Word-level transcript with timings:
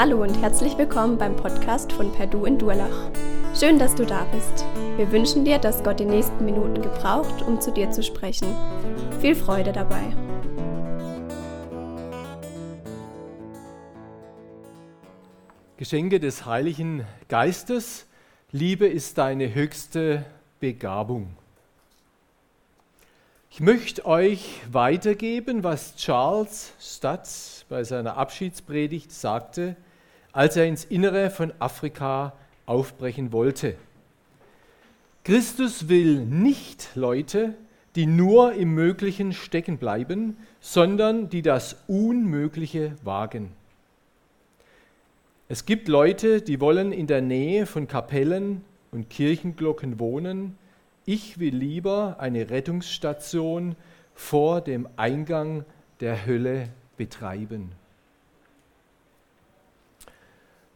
Hallo 0.00 0.22
und 0.22 0.40
herzlich 0.40 0.78
willkommen 0.78 1.18
beim 1.18 1.34
Podcast 1.34 1.90
von 1.90 2.12
Perdu 2.12 2.44
in 2.44 2.56
Durlach. 2.56 3.10
Schön, 3.52 3.80
dass 3.80 3.96
du 3.96 4.06
da 4.06 4.26
bist. 4.26 4.64
Wir 4.96 5.10
wünschen 5.10 5.44
dir, 5.44 5.58
dass 5.58 5.82
Gott 5.82 5.98
die 5.98 6.04
nächsten 6.04 6.44
Minuten 6.44 6.80
gebraucht, 6.80 7.42
um 7.42 7.60
zu 7.60 7.72
dir 7.72 7.90
zu 7.90 8.04
sprechen. 8.04 8.46
Viel 9.20 9.34
Freude 9.34 9.72
dabei. 9.72 10.04
Geschenke 15.78 16.20
des 16.20 16.46
Heiligen 16.46 17.04
Geistes. 17.26 18.06
Liebe 18.52 18.86
ist 18.86 19.18
deine 19.18 19.52
höchste 19.52 20.24
Begabung. 20.60 21.26
Ich 23.50 23.58
möchte 23.58 24.06
euch 24.06 24.60
weitergeben, 24.70 25.64
was 25.64 25.96
Charles 25.96 26.72
Stutz 26.78 27.64
bei 27.68 27.82
seiner 27.82 28.16
Abschiedspredigt 28.16 29.10
sagte, 29.10 29.74
als 30.32 30.56
er 30.56 30.66
ins 30.66 30.84
Innere 30.84 31.30
von 31.30 31.52
Afrika 31.58 32.32
aufbrechen 32.66 33.32
wollte. 33.32 33.76
Christus 35.24 35.88
will 35.88 36.20
nicht 36.24 36.90
Leute, 36.94 37.54
die 37.96 38.06
nur 38.06 38.52
im 38.52 38.74
Möglichen 38.74 39.32
stecken 39.32 39.78
bleiben, 39.78 40.36
sondern 40.60 41.28
die 41.28 41.42
das 41.42 41.82
Unmögliche 41.86 42.94
wagen. 43.02 43.50
Es 45.48 45.64
gibt 45.64 45.88
Leute, 45.88 46.42
die 46.42 46.60
wollen 46.60 46.92
in 46.92 47.06
der 47.06 47.22
Nähe 47.22 47.66
von 47.66 47.88
Kapellen 47.88 48.62
und 48.92 49.08
Kirchenglocken 49.08 49.98
wohnen. 49.98 50.58
Ich 51.06 51.38
will 51.38 51.56
lieber 51.56 52.16
eine 52.18 52.50
Rettungsstation 52.50 53.74
vor 54.14 54.60
dem 54.60 54.86
Eingang 54.96 55.64
der 56.00 56.26
Hölle 56.26 56.68
betreiben. 56.98 57.72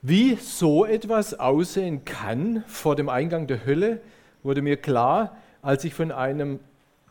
Wie 0.05 0.35
so 0.35 0.85
etwas 0.85 1.39
aussehen 1.39 2.05
kann 2.05 2.65
vor 2.67 2.97
dem 2.97 3.09
Eingang 3.09 3.47
der 3.47 3.65
Hölle, 3.65 4.01
wurde 4.43 4.61
mir 4.61 4.77
klar, 4.77 5.37
als 5.63 5.85
ich 5.85 5.95
von 5.95 6.11
einem 6.11 6.59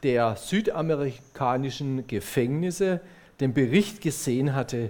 der 0.04 0.36
südamerikanischen 0.36 2.06
Gefängnisse 2.08 3.00
den 3.40 3.54
Bericht 3.54 4.02
gesehen 4.02 4.54
hatte, 4.54 4.90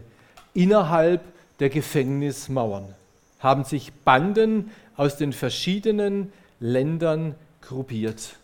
innerhalb 0.55 1.21
der 1.59 1.69
Gefängnismauern 1.69 2.95
haben 3.39 3.65
sich 3.65 3.93
Banden 3.93 4.71
aus 4.95 5.17
den 5.17 5.31
verschiedenen 5.31 6.33
Ländern 6.59 7.35
gruppiert. 7.61 8.37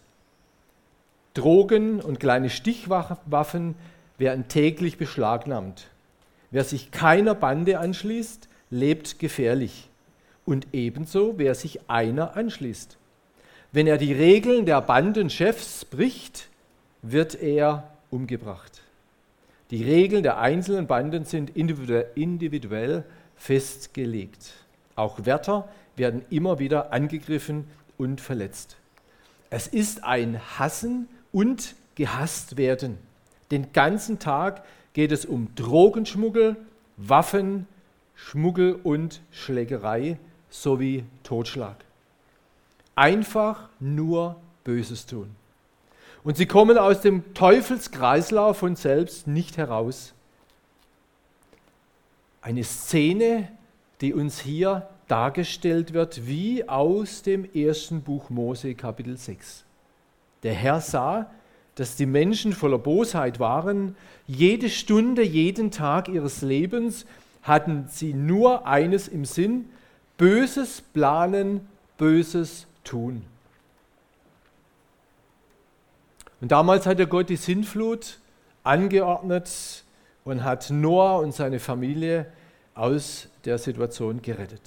Drogen 1.33 1.99
und 1.99 2.19
kleine 2.19 2.51
Stichwaffen 2.51 3.73
werden 4.19 4.47
täglich 4.49 4.99
beschlagnahmt. 4.99 5.87
Wer 6.51 6.63
sich 6.63 6.91
keiner 6.91 7.33
Bande 7.33 7.79
anschließt, 7.79 8.47
lebt 8.69 9.19
gefährlich. 9.19 9.89
Und 10.45 10.67
ebenso, 10.73 11.37
wer 11.37 11.55
sich 11.55 11.89
einer 11.89 12.35
anschließt. 12.35 12.97
Wenn 13.71 13.87
er 13.87 13.97
die 13.97 14.13
Regeln 14.13 14.65
der 14.65 14.81
Bandenchefs 14.81 15.85
bricht, 15.85 16.47
wird 17.01 17.35
er 17.35 17.91
umgebracht. 18.09 18.81
Die 19.71 19.83
Regeln 19.83 20.23
der 20.23 20.39
einzelnen 20.39 20.87
Banden 20.87 21.25
sind 21.25 21.51
individuell 21.55 23.03
festgelegt. 23.35 24.53
Auch 24.95 25.25
Wärter 25.25 25.67
werden 25.97 26.23
immer 26.29 26.59
wieder 26.59 26.93
angegriffen 26.93 27.65
und 27.97 28.21
verletzt. 28.21 28.77
Es 29.49 29.67
ist 29.67 30.03
ein 30.03 30.39
Hassen 30.57 31.07
und 31.31 31.75
gehasst 31.95 32.57
werden. 32.57 32.97
Den 33.51 33.73
ganzen 33.73 34.19
Tag 34.19 34.63
geht 34.93 35.11
es 35.11 35.25
um 35.25 35.53
Drogenschmuggel, 35.55 36.55
Waffen, 36.95 37.67
Schmuggel 38.17 38.73
und 38.83 39.21
Schlägerei 39.31 40.17
sowie 40.49 41.05
Totschlag. 41.23 41.77
Einfach 42.95 43.69
nur 43.79 44.35
Böses 44.63 45.05
tun. 45.05 45.29
Und 46.23 46.35
sie 46.35 46.47
kommen 46.47 46.77
aus 46.77 46.99
dem 47.01 47.33
Teufelskreislauf 47.35 48.57
von 48.57 48.75
selbst 48.75 49.27
nicht 49.27 49.55
heraus. 49.55 50.13
Eine 52.41 52.63
Szene, 52.63 53.49
die 54.01 54.13
uns 54.13 54.39
hier 54.39 54.89
dargestellt 55.07 55.93
wird, 55.93 56.27
wie 56.27 56.67
aus 56.67 57.21
dem 57.21 57.49
ersten 57.53 58.01
Buch 58.01 58.29
Mose 58.29 58.73
Kapitel 58.75 59.15
6. 59.15 59.63
Der 60.43 60.53
Herr 60.53 60.81
sah, 60.81 61.29
dass 61.75 61.95
die 61.95 62.07
Menschen 62.07 62.51
voller 62.51 62.79
Bosheit 62.79 63.39
waren. 63.39 63.95
Jede 64.25 64.69
Stunde, 64.69 65.23
jeden 65.23 65.69
Tag 65.69 66.09
ihres 66.09 66.41
Lebens 66.41 67.05
hatten 67.43 67.85
sie 67.87 68.13
nur 68.13 68.67
eines 68.67 69.07
im 69.07 69.25
Sinn, 69.25 69.69
Böses 70.17 70.81
planen, 70.81 71.67
Böses 71.97 72.67
tun. 72.83 73.23
Und 76.41 76.51
damals 76.51 76.85
hat 76.85 76.99
der 76.99 77.07
Gott 77.07 77.29
die 77.29 77.35
Sintflut 77.35 78.19
angeordnet 78.63 79.83
und 80.23 80.43
hat 80.43 80.69
Noah 80.69 81.19
und 81.19 81.33
seine 81.33 81.59
Familie 81.59 82.27
aus 82.75 83.27
der 83.45 83.57
Situation 83.57 84.21
gerettet. 84.21 84.61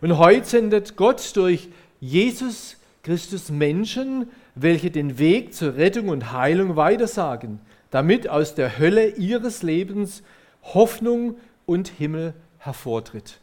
Und 0.00 0.18
heute 0.18 0.46
sendet 0.46 0.96
Gott 0.96 1.34
durch 1.36 1.68
Jesus 2.00 2.76
Christus 3.02 3.50
Menschen, 3.50 4.30
welche 4.54 4.90
den 4.90 5.18
Weg 5.18 5.54
zur 5.54 5.76
Rettung 5.76 6.08
und 6.08 6.32
Heilung 6.32 6.76
weitersagen, 6.76 7.60
damit 7.90 8.28
aus 8.28 8.54
der 8.54 8.78
Hölle 8.78 9.08
ihres 9.08 9.62
Lebens 9.62 10.22
Hoffnung 10.62 11.36
und 11.66 11.88
Himmel 11.88 12.34
hervortritt. 12.58 13.38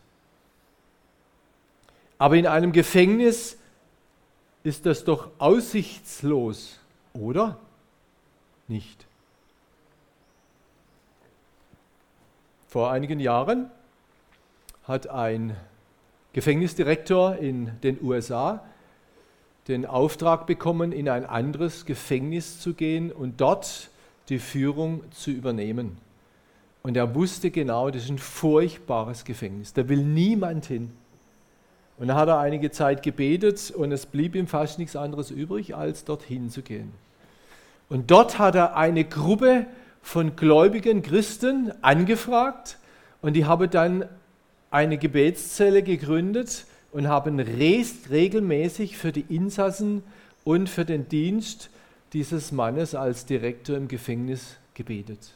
Aber 2.18 2.36
in 2.36 2.48
einem 2.48 2.72
Gefängnis 2.72 3.58
ist 4.64 4.86
das 4.86 5.06
doch 5.06 5.30
aussichtslos, 5.38 6.80
oder? 7.14 7.58
Nicht. 8.68 9.06
Vor 12.68 12.92
einigen 12.92 13.20
Jahren 13.20 13.72
hat 14.84 15.08
ein 15.08 15.56
Gefängnisdirektor 16.34 17.38
in 17.38 17.72
den 17.82 18.04
USA 18.04 18.64
den 19.68 19.86
Auftrag 19.86 20.46
bekommen, 20.46 20.92
in 20.92 21.10
ein 21.10 21.26
anderes 21.26 21.86
Gefängnis 21.86 22.60
zu 22.60 22.74
gehen 22.74 23.12
und 23.12 23.42
dort 23.42 23.90
die 24.30 24.40
Führung 24.40 25.04
zu 25.12 25.32
übernehmen. 25.32 25.98
Und 26.82 26.96
er 26.96 27.14
wusste 27.14 27.52
genau, 27.52 27.90
das 27.90 28.04
ist 28.04 28.10
ein 28.10 28.20
furchtbares 28.20 29.26
Gefängnis. 29.26 29.74
Da 29.74 29.88
will 29.90 30.04
niemand 30.04 30.66
hin. 30.66 30.92
Und 31.98 32.08
da 32.08 32.16
hat 32.16 32.30
er 32.30 32.40
einige 32.40 32.72
Zeit 32.72 33.04
gebetet 33.04 33.72
und 33.72 33.92
es 33.92 34.06
blieb 34.06 34.34
ihm 34.36 34.48
fast 34.48 34.80
nichts 34.80 34.96
anderes 34.96 35.32
übrig, 35.32 35.76
als 35.76 36.06
dorthin 36.06 36.50
zu 36.50 36.62
gehen. 36.62 36.94
Und 37.90 38.10
dort 38.10 38.40
hat 38.40 38.56
er 38.56 38.78
eine 38.78 39.04
Gruppe 39.04 39.66
von 40.02 40.38
gläubigen 40.38 41.02
Christen 41.02 41.74
angefragt 41.82 42.78
und 43.22 43.34
die 43.34 43.46
haben 43.46 43.70
dann 43.70 44.06
eine 44.72 44.98
Gebetszelle 44.98 45.84
gegründet 45.84 46.66
und 46.94 47.08
haben 47.08 47.40
regelmäßig 47.40 48.98
für 48.98 49.12
die 49.12 49.26
Insassen 49.28 50.04
und 50.46 50.70
für 50.70 50.86
den 50.86 51.10
Dienst 51.10 51.70
dieses 52.14 52.52
Mannes 52.52 52.96
als 52.96 53.26
Direktor 53.26 53.76
im 53.76 53.88
Gefängnis 53.88 54.56
gebetet. 54.74 55.34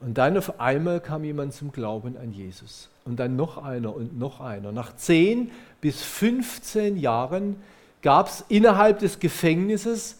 Und 0.00 0.16
dann 0.16 0.38
auf 0.38 0.60
einmal 0.60 1.00
kam 1.00 1.24
jemand 1.24 1.54
zum 1.54 1.72
Glauben 1.72 2.16
an 2.16 2.32
Jesus. 2.32 2.88
Und 3.04 3.18
dann 3.18 3.36
noch 3.36 3.58
einer 3.58 3.94
und 3.94 4.18
noch 4.18 4.40
einer. 4.40 4.70
Nach 4.70 4.94
10 4.94 5.50
bis 5.80 6.02
15 6.02 6.96
Jahren 6.96 7.56
gab 8.02 8.28
es 8.28 8.44
innerhalb 8.48 9.00
des 9.00 9.18
Gefängnisses 9.18 10.18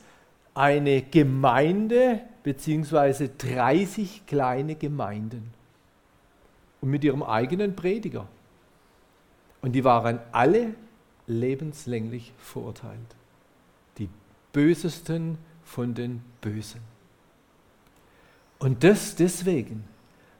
eine 0.54 1.02
Gemeinde 1.02 2.20
beziehungsweise 2.42 3.28
30 3.28 4.26
kleine 4.26 4.74
Gemeinden. 4.74 5.52
Und 6.80 6.90
mit 6.90 7.04
ihrem 7.04 7.22
eigenen 7.22 7.76
Prediger. 7.76 8.26
Und 9.62 9.72
die 9.72 9.84
waren 9.84 10.18
alle 10.32 10.74
lebenslänglich 11.26 12.32
verurteilt. 12.38 12.98
Die 13.98 14.08
Bösesten 14.52 15.38
von 15.64 15.94
den 15.94 16.22
Bösen. 16.40 16.80
Und 18.58 18.82
das 18.84 19.14
deswegen, 19.14 19.84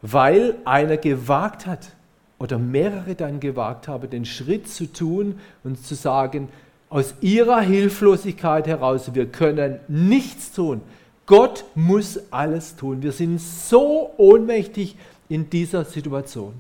weil 0.03 0.57
einer 0.65 0.97
gewagt 0.97 1.67
hat 1.67 1.91
oder 2.39 2.59
mehrere 2.59 3.15
dann 3.15 3.41
gewagt 3.41 3.89
haben, 3.89 4.11
den 4.11 4.25
Schritt 4.25 4.69
zu 4.69 4.93
tun 4.93 5.39
und 5.65 5.85
zu 5.85 5.95
sagen, 5.95 6.49
aus 6.91 7.15
ihrer 7.21 7.61
Hilflosigkeit 7.61 8.67
heraus, 8.67 9.15
wir 9.15 9.27
können 9.27 9.79
nichts 9.89 10.53
tun. 10.53 10.81
Gott 11.27 11.65
muss 11.75 12.19
alles 12.31 12.77
tun. 12.77 13.03
Wir 13.03 13.13
sind 13.13 13.39
so 13.39 14.15
ohnmächtig 14.17 14.97
in 15.29 15.51
dieser 15.51 15.85
Situation. 15.85 16.55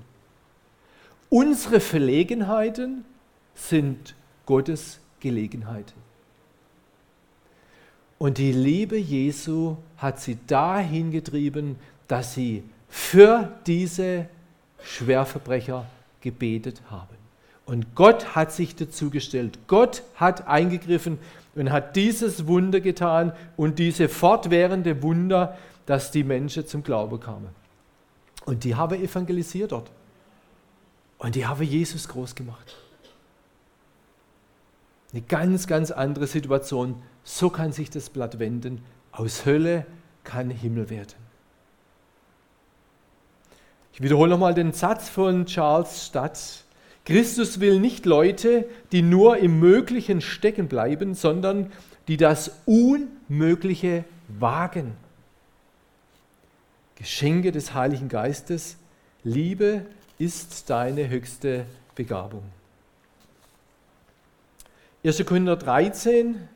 Unsere 1.31 1.81
Verlegenheiten 1.81 3.05
sind 3.55 4.15
Gottes 4.45 5.01
Gelegenheiten. 5.21 6.08
Und 8.19 8.39
die 8.39 8.53
Liebe 8.53 8.97
Jesu 8.97 9.77
hat 9.97 10.21
sie 10.21 10.39
dahin 10.47 11.11
getrieben, 11.13 11.77
dass 12.09 12.35
sie 12.35 12.65
für 12.89 13.53
diese 13.67 14.27
Schwerverbrecher 14.83 15.87
gebetet 16.21 16.83
haben. 16.91 17.17
Und 17.65 17.95
Gott 17.95 18.35
hat 18.35 18.53
sich 18.53 18.75
dazu 18.75 19.11
gestellt. 19.11 19.59
Gott 19.67 20.03
hat 20.15 20.49
eingegriffen 20.49 21.19
und 21.55 21.71
hat 21.71 21.97
dieses 21.97 22.47
Wunder 22.47 22.81
getan 22.81 23.33
und 23.57 23.79
diese 23.79 24.09
fortwährende 24.09 25.03
Wunder, 25.03 25.59
dass 25.87 26.11
die 26.11 26.25
Menschen 26.25 26.67
zum 26.67 26.83
Glauben 26.83 27.21
kamen. 27.21 27.49
Und 28.47 28.65
die 28.65 28.75
haben 28.75 29.01
evangelisiert 29.01 29.73
dort. 29.73 29.91
Und 31.19 31.35
die 31.35 31.47
haben 31.47 31.63
Jesus 31.63 32.09
groß 32.09 32.35
gemacht. 32.35 32.77
Eine 35.13 35.23
ganz, 35.23 35.67
ganz 35.67 35.91
andere 35.91 36.27
Situation. 36.27 37.03
So 37.31 37.51
kann 37.51 37.73
sich 37.73 37.91
das 37.91 38.09
Blatt 38.09 38.39
wenden. 38.39 38.81
Aus 39.13 39.45
Hölle 39.45 39.85
kann 40.25 40.49
Himmel 40.49 40.89
werden. 40.89 41.15
Ich 43.93 44.01
wiederhole 44.01 44.31
nochmal 44.31 44.55
den 44.55 44.73
Satz 44.73 45.11
von 45.11 45.45
Charles 45.45 46.07
Stadt. 46.07 46.65
Christus 47.05 47.61
will 47.61 47.81
nicht 47.81 48.07
Leute, 48.07 48.67
die 48.93 49.03
nur 49.03 49.37
im 49.37 49.61
Möglichen 49.61 50.23
stecken 50.23 50.69
bleiben, 50.69 51.15
sondern 51.15 51.71
die 52.09 52.17
das 52.17 52.63
Unmögliche 52.65 54.05
wagen. 54.29 54.97
Geschenke 56.97 57.53
des 57.53 57.75
Heiligen 57.75 58.09
Geistes, 58.09 58.79
Liebe 59.23 59.85
ist 60.19 60.71
deine 60.71 61.11
höchste 61.11 61.67
Begabung. 61.95 62.43
1. 65.05 65.25
Korinther 65.27 65.57
13, 65.57 66.49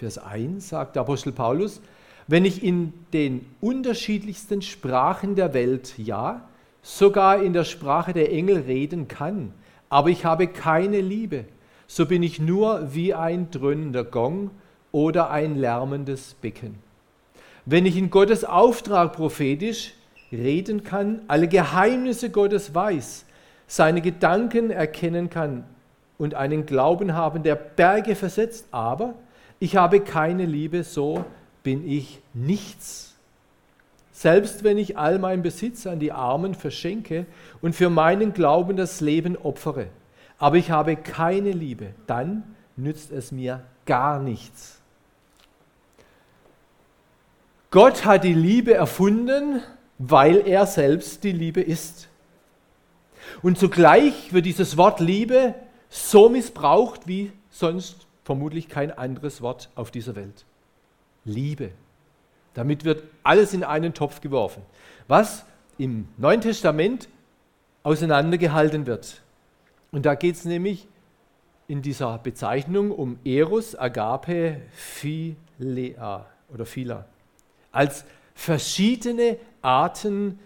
Vers 0.00 0.16
1 0.16 0.66
sagt 0.66 0.96
der 0.96 1.02
Apostel 1.02 1.30
Paulus, 1.30 1.82
wenn 2.26 2.46
ich 2.46 2.64
in 2.64 2.94
den 3.12 3.44
unterschiedlichsten 3.60 4.62
Sprachen 4.62 5.34
der 5.34 5.52
Welt, 5.52 5.92
ja, 5.98 6.48
sogar 6.80 7.42
in 7.42 7.52
der 7.52 7.64
Sprache 7.64 8.14
der 8.14 8.32
Engel 8.32 8.60
reden 8.60 9.08
kann, 9.08 9.52
aber 9.90 10.08
ich 10.08 10.24
habe 10.24 10.46
keine 10.46 11.02
Liebe, 11.02 11.44
so 11.86 12.06
bin 12.06 12.22
ich 12.22 12.40
nur 12.40 12.94
wie 12.94 13.12
ein 13.12 13.50
dröhnender 13.50 14.02
Gong 14.02 14.50
oder 14.90 15.28
ein 15.28 15.56
lärmendes 15.56 16.32
Becken. 16.32 16.76
Wenn 17.66 17.84
ich 17.84 17.98
in 17.98 18.08
Gottes 18.08 18.42
Auftrag 18.42 19.12
prophetisch 19.12 19.92
reden 20.32 20.82
kann, 20.82 21.20
alle 21.28 21.46
Geheimnisse 21.46 22.30
Gottes 22.30 22.74
weiß, 22.74 23.26
seine 23.66 24.00
Gedanken 24.00 24.70
erkennen 24.70 25.28
kann 25.28 25.64
und 26.16 26.32
einen 26.32 26.64
Glauben 26.64 27.12
haben, 27.12 27.42
der 27.42 27.54
Berge 27.54 28.14
versetzt, 28.14 28.66
aber 28.70 29.12
ich 29.60 29.76
habe 29.76 30.00
keine 30.00 30.46
Liebe, 30.46 30.82
so 30.82 31.24
bin 31.62 31.86
ich 31.88 32.20
nichts. 32.32 33.14
Selbst 34.10 34.64
wenn 34.64 34.78
ich 34.78 34.98
all 34.98 35.18
meinen 35.18 35.42
Besitz 35.42 35.86
an 35.86 36.00
die 36.00 36.12
Armen 36.12 36.54
verschenke 36.54 37.26
und 37.62 37.74
für 37.74 37.90
meinen 37.90 38.32
Glauben 38.32 38.76
das 38.76 39.00
Leben 39.00 39.36
opfere, 39.36 39.86
aber 40.38 40.56
ich 40.56 40.70
habe 40.70 40.96
keine 40.96 41.52
Liebe, 41.52 41.94
dann 42.06 42.42
nützt 42.76 43.12
es 43.12 43.30
mir 43.30 43.62
gar 43.84 44.18
nichts. 44.18 44.80
Gott 47.70 48.04
hat 48.04 48.24
die 48.24 48.34
Liebe 48.34 48.74
erfunden, 48.74 49.62
weil 49.98 50.46
er 50.46 50.66
selbst 50.66 51.22
die 51.22 51.32
Liebe 51.32 51.60
ist. 51.60 52.08
Und 53.42 53.58
zugleich 53.58 54.32
wird 54.32 54.46
dieses 54.46 54.76
Wort 54.76 55.00
Liebe 55.00 55.54
so 55.88 56.28
missbraucht 56.28 57.06
wie 57.06 57.32
sonst 57.50 58.06
vermutlich 58.24 58.68
kein 58.68 58.90
anderes 58.90 59.42
Wort 59.42 59.70
auf 59.74 59.90
dieser 59.90 60.16
Welt. 60.16 60.44
Liebe. 61.24 61.70
Damit 62.54 62.84
wird 62.84 63.04
alles 63.22 63.54
in 63.54 63.64
einen 63.64 63.94
Topf 63.94 64.20
geworfen, 64.20 64.62
was 65.08 65.44
im 65.78 66.08
Neuen 66.16 66.40
Testament 66.40 67.08
auseinandergehalten 67.82 68.86
wird. 68.86 69.22
Und 69.92 70.06
da 70.06 70.14
geht 70.14 70.34
es 70.34 70.44
nämlich 70.44 70.86
in 71.68 71.82
dieser 71.82 72.18
Bezeichnung 72.18 72.90
um 72.90 73.18
Eros, 73.24 73.76
Agape, 73.76 74.60
Philea 74.72 76.26
oder 76.52 76.66
Phila. 76.66 77.06
Als 77.70 78.04
verschiedene 78.34 79.36
Arten 79.62 80.40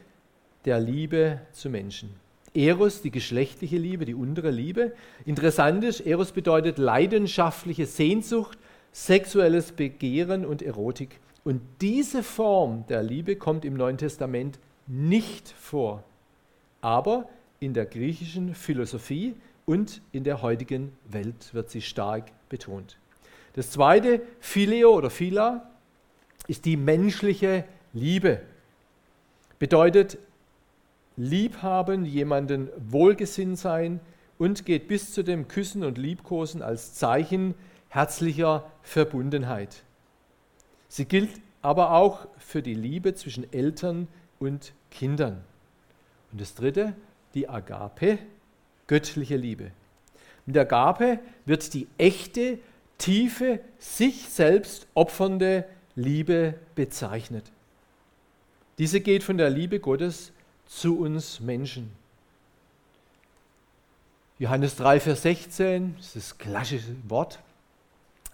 der 0.65 0.81
Liebe 0.81 1.41
zu 1.53 1.71
Menschen. 1.71 2.15
Eros, 2.55 3.03
die 3.03 3.11
geschlechtliche 3.11 3.77
Liebe, 3.77 4.05
die 4.05 4.15
untere 4.15 4.51
Liebe. 4.51 4.93
Interessant 5.25 5.83
ist, 5.85 6.01
Eros 6.01 6.33
bedeutet 6.33 6.79
leidenschaftliche 6.79 7.87
Sehnsucht, 7.87 8.59
sexuelles 8.93 9.73
Begehren 9.73 10.47
und 10.47 10.63
Erotik. 10.63 11.19
Und 11.43 11.61
diese 11.81 12.23
Form 12.23 12.87
der 12.89 13.03
Liebe 13.03 13.37
kommt 13.37 13.65
im 13.65 13.75
Neuen 13.75 13.99
Testament 13.99 14.59
nicht 14.87 15.49
vor, 15.49 16.05
aber 16.81 17.29
in 17.61 17.75
der 17.75 17.87
griechischen 17.87 18.55
Philosophie 18.55 19.35
und 19.67 20.01
in 20.13 20.25
der 20.25 20.43
heutigen 20.43 20.93
Welt 21.09 21.53
wird 21.53 21.71
sie 21.71 21.83
stark 21.83 22.31
betont. 22.49 22.97
Das 23.55 23.71
zweite, 23.71 24.21
Phileo 24.41 24.95
oder 24.95 25.11
Phila, 25.11 25.71
ist 26.47 26.65
die 26.65 26.77
menschliche 26.77 27.65
Liebe. 27.93 28.41
Bedeutet 29.59 30.19
liebhaben, 31.17 32.05
jemanden 32.05 32.69
wohlgesinnt 32.77 33.59
sein 33.59 34.01
und 34.39 34.67
geht 34.67 34.89
bis 34.89 35.13
zu 35.13 35.23
dem 35.23 35.49
Küssen 35.49 35.85
und 35.85 35.99
Liebkosen 35.99 36.63
als 36.63 36.95
Zeichen 36.95 37.55
herzlicher 37.89 38.71
Verbundenheit. 38.83 39.85
Sie 40.89 41.05
gilt 41.05 41.31
aber 41.63 41.93
auch 41.93 42.27
für 42.39 42.63
die 42.63 42.75
Liebe 42.75 43.15
zwischen 43.15 43.51
Eltern 43.53 44.09
und 44.39 44.75
Kindern. 44.91 45.43
Und 46.33 46.41
das 46.41 46.55
dritte, 46.55 46.95
die 47.35 47.49
Agape, 47.49 48.19
göttliche 48.87 49.37
Liebe. 49.37 49.71
Mit 50.47 50.59
Agape 50.59 51.21
wird 51.47 51.73
die 51.73 51.87
echte, 51.97 52.59
tiefe, 52.99 53.61
sich 53.79 54.29
selbst 54.29 54.87
opfernde 54.95 55.65
Liebe 55.95 56.55
bezeichnet. 56.75 57.51
Diese 58.79 59.01
geht 59.01 59.23
von 59.23 59.39
der 59.39 59.51
Liebe 59.51 59.81
Gottes 59.81 60.33
zu 60.67 60.99
uns 60.99 61.41
Menschen. 61.41 61.91
Johannes 64.39 64.77
3, 64.77 65.01
Vers 65.01 65.23
16, 65.23 65.95
das 65.97 66.07
ist 66.07 66.17
das 66.17 66.39
klassische 66.39 66.97
Wort. 67.09 67.39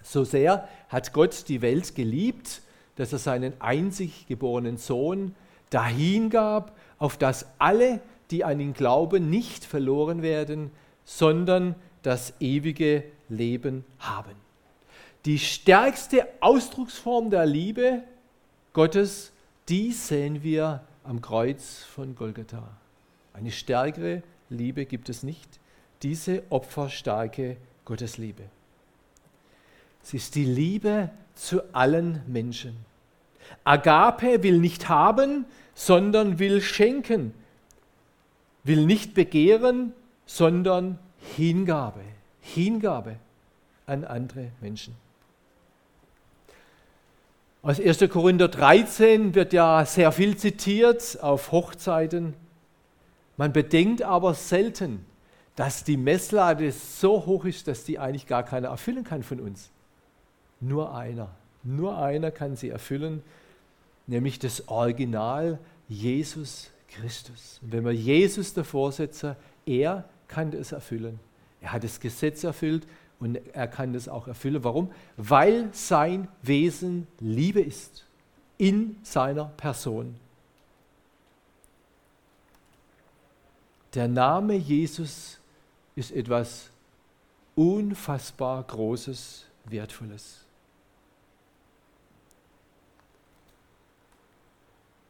So 0.03 0.25
sehr 0.25 0.69
hat 0.89 1.13
Gott 1.13 1.49
die 1.49 1.60
Welt 1.60 1.94
geliebt, 1.94 2.63
dass 2.96 3.13
er 3.13 3.19
seinen 3.19 3.53
einzig 3.60 4.27
geborenen 4.27 4.77
Sohn 4.77 5.34
dahingab, 5.69 6.77
auf 6.99 7.17
dass 7.17 7.46
alle, 7.58 8.01
die 8.31 8.44
an 8.44 8.60
ihn 8.60 8.72
glauben, 8.72 9.31
nicht 9.31 9.65
verloren 9.65 10.22
werden, 10.22 10.70
sondern 11.05 11.75
das 12.03 12.32
ewige 12.41 13.05
Leben 13.29 13.84
haben. 13.99 14.32
Die 15.27 15.39
stärkste 15.39 16.27
Ausdrucksform 16.41 17.31
der 17.31 17.44
Liebe 17.44 18.03
Gottes, 18.72 19.32
die 19.69 19.93
sehen 19.93 20.43
wir 20.43 20.82
am 21.04 21.20
Kreuz 21.20 21.84
von 21.84 22.14
Golgatha. 22.14 22.69
Eine 23.32 23.50
stärkere 23.50 24.22
Liebe 24.48 24.86
gibt 24.86 25.08
es 25.08 25.22
nicht, 25.22 25.60
diese 26.02 26.42
opferstarke 26.50 27.56
Gottesliebe. 27.84 28.44
Sie 30.02 30.16
ist 30.16 30.34
die 30.34 30.44
Liebe 30.44 31.10
zu 31.34 31.74
allen 31.74 32.22
Menschen. 32.26 32.76
Agape 33.64 34.42
will 34.42 34.58
nicht 34.58 34.88
haben, 34.88 35.44
sondern 35.74 36.38
will 36.38 36.60
schenken, 36.60 37.34
will 38.64 38.86
nicht 38.86 39.14
begehren, 39.14 39.92
sondern 40.26 40.98
Hingabe, 41.36 42.02
Hingabe 42.40 43.16
an 43.86 44.04
andere 44.04 44.52
Menschen. 44.60 44.94
Aus 47.62 47.79
1. 47.79 48.08
Korinther 48.08 48.48
13 48.48 49.34
wird 49.34 49.52
ja 49.52 49.84
sehr 49.84 50.12
viel 50.12 50.34
zitiert 50.34 51.19
auf 51.20 51.52
Hochzeiten. 51.52 52.32
Man 53.36 53.52
bedenkt 53.52 54.00
aber 54.00 54.32
selten, 54.32 55.05
dass 55.56 55.84
die 55.84 55.98
Messlade 55.98 56.72
so 56.72 57.26
hoch 57.26 57.44
ist, 57.44 57.69
dass 57.69 57.84
die 57.84 57.98
eigentlich 57.98 58.26
gar 58.26 58.44
keiner 58.44 58.69
erfüllen 58.69 59.05
kann 59.05 59.22
von 59.22 59.40
uns. 59.40 59.70
Nur 60.60 60.94
einer. 60.94 61.29
Nur 61.62 61.98
einer 61.98 62.31
kann 62.31 62.56
sie 62.56 62.70
erfüllen, 62.70 63.22
nämlich 64.06 64.38
das 64.38 64.69
Original 64.69 65.58
Jesus 65.86 66.70
Christus. 66.88 67.60
Und 67.60 67.72
wenn 67.72 67.84
wir 67.84 67.93
Jesus 67.93 68.55
davor 68.55 68.90
setzen, 68.90 69.36
er 69.67 70.08
kann 70.29 70.55
es 70.55 70.72
erfüllen. 70.72 71.20
Er 71.60 71.72
hat 71.74 71.84
das 71.84 72.00
Gesetz 72.00 72.43
erfüllt 72.43 72.86
und 73.20 73.36
er 73.53 73.69
kann 73.69 73.93
das 73.93 74.08
auch 74.08 74.27
erfüllen. 74.27 74.65
Warum? 74.65 74.91
Weil 75.17 75.69
sein 75.72 76.27
Wesen 76.43 77.06
Liebe 77.20 77.60
ist 77.60 78.06
in 78.56 78.96
seiner 79.03 79.44
Person. 79.44 80.17
Der 83.94 84.08
Name 84.08 84.55
Jesus 84.55 85.39
ist 85.96 86.12
etwas 86.12 86.70
unfassbar 87.55 88.62
Großes, 88.62 89.44
Wertvolles. 89.65 90.44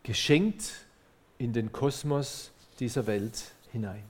Geschenkt 0.02 0.87
in 1.38 1.52
den 1.52 1.71
Kosmos 1.71 2.50
dieser 2.81 3.07
Welt 3.07 3.52
hinein. 3.71 4.02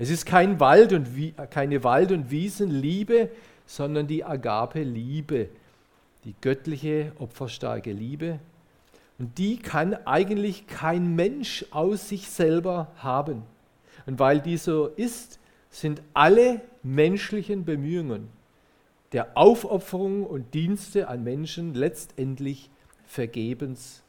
Es 0.00 0.08
ist 0.08 0.24
kein 0.24 0.58
Wald 0.60 0.94
und, 0.94 1.08
keine 1.50 1.84
Wald- 1.84 2.10
und 2.10 2.30
Wiesenliebe, 2.30 3.28
sondern 3.66 4.06
die 4.06 4.24
Agape-Liebe, 4.24 5.50
die 6.24 6.34
göttliche, 6.40 7.12
opferstarke 7.18 7.92
Liebe. 7.92 8.38
Und 9.18 9.36
die 9.36 9.58
kann 9.58 9.92
eigentlich 10.06 10.66
kein 10.66 11.14
Mensch 11.16 11.66
aus 11.70 12.08
sich 12.08 12.30
selber 12.30 12.90
haben. 12.96 13.42
Und 14.06 14.18
weil 14.18 14.40
die 14.40 14.56
so 14.56 14.86
ist, 14.86 15.38
sind 15.68 16.00
alle 16.14 16.62
menschlichen 16.82 17.66
Bemühungen 17.66 18.30
der 19.12 19.36
Aufopferung 19.36 20.24
und 20.24 20.54
Dienste 20.54 21.08
an 21.08 21.22
Menschen 21.24 21.74
letztendlich 21.74 22.70
vergebens. 23.06 24.02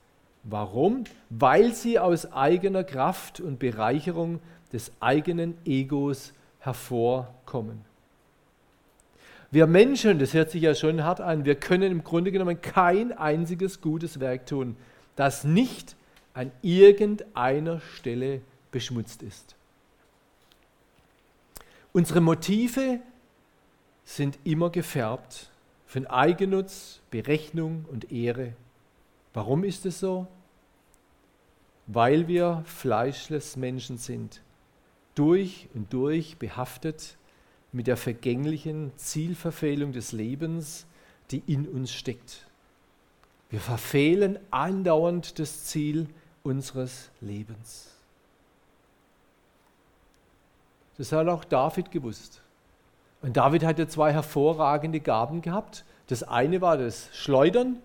Warum? 0.43 1.03
Weil 1.29 1.73
sie 1.73 1.99
aus 1.99 2.31
eigener 2.31 2.85
Kraft 2.85 3.41
und 3.41 3.59
Bereicherung 3.59 4.39
des 4.73 4.91
eigenen 4.99 5.57
Egos 5.65 6.33
hervorkommen. 6.59 7.83
Wir 9.51 9.67
Menschen, 9.67 10.17
das 10.19 10.33
hört 10.33 10.49
sich 10.49 10.61
ja 10.63 10.73
schon 10.73 11.03
hart 11.03 11.19
an, 11.19 11.43
wir 11.43 11.55
können 11.55 11.91
im 11.91 12.03
Grunde 12.03 12.31
genommen 12.31 12.61
kein 12.61 13.11
einziges 13.11 13.81
gutes 13.81 14.19
Werk 14.21 14.45
tun, 14.45 14.77
das 15.17 15.43
nicht 15.43 15.95
an 16.33 16.51
irgendeiner 16.61 17.81
Stelle 17.81 18.41
beschmutzt 18.71 19.21
ist. 19.23 19.55
Unsere 21.91 22.21
Motive 22.21 23.01
sind 24.05 24.39
immer 24.45 24.69
gefärbt 24.69 25.49
von 25.85 26.07
Eigennutz, 26.07 27.01
Berechnung 27.11 27.83
und 27.91 28.13
Ehre. 28.13 28.53
Warum 29.33 29.65
ist 29.65 29.85
es 29.85 29.99
so? 29.99 30.27
Weil 31.87 32.29
wir 32.29 32.63
fleischless 32.65 33.57
Menschen 33.57 33.97
sind, 33.97 34.41
durch 35.15 35.67
und 35.73 35.91
durch 35.93 36.37
behaftet 36.37 37.17
mit 37.71 37.87
der 37.87 37.97
vergänglichen 37.97 38.91
Zielverfehlung 38.97 39.93
des 39.93 40.11
Lebens, 40.11 40.85
die 41.31 41.41
in 41.47 41.67
uns 41.67 41.93
steckt. 41.93 42.47
Wir 43.49 43.59
verfehlen 43.59 44.39
andauernd 44.49 45.39
das 45.39 45.65
Ziel 45.65 46.07
unseres 46.43 47.09
Lebens. 47.19 47.91
Das 50.97 51.11
hat 51.11 51.27
auch 51.27 51.43
David 51.43 51.91
gewusst. 51.91 52.41
Und 53.21 53.37
David 53.37 53.63
hatte 53.63 53.87
zwei 53.87 54.13
hervorragende 54.13 54.99
Gaben 54.99 55.41
gehabt. 55.41 55.85
Das 56.07 56.23
eine 56.23 56.61
war 56.61 56.77
das 56.77 57.09
Schleudern 57.13 57.81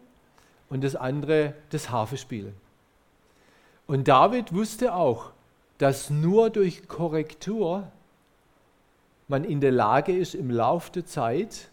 und 0.68 0.82
das 0.82 0.96
andere 0.96 1.54
das 1.70 1.90
Harfespielen. 1.90 2.54
Und 3.86 4.08
David 4.08 4.52
wusste 4.52 4.94
auch, 4.94 5.32
dass 5.78 6.10
nur 6.10 6.50
durch 6.50 6.88
Korrektur 6.88 7.90
man 9.28 9.44
in 9.44 9.60
der 9.60 9.72
Lage 9.72 10.16
ist, 10.16 10.34
im 10.34 10.50
Laufe 10.50 10.92
der 10.92 11.06
Zeit 11.06 11.68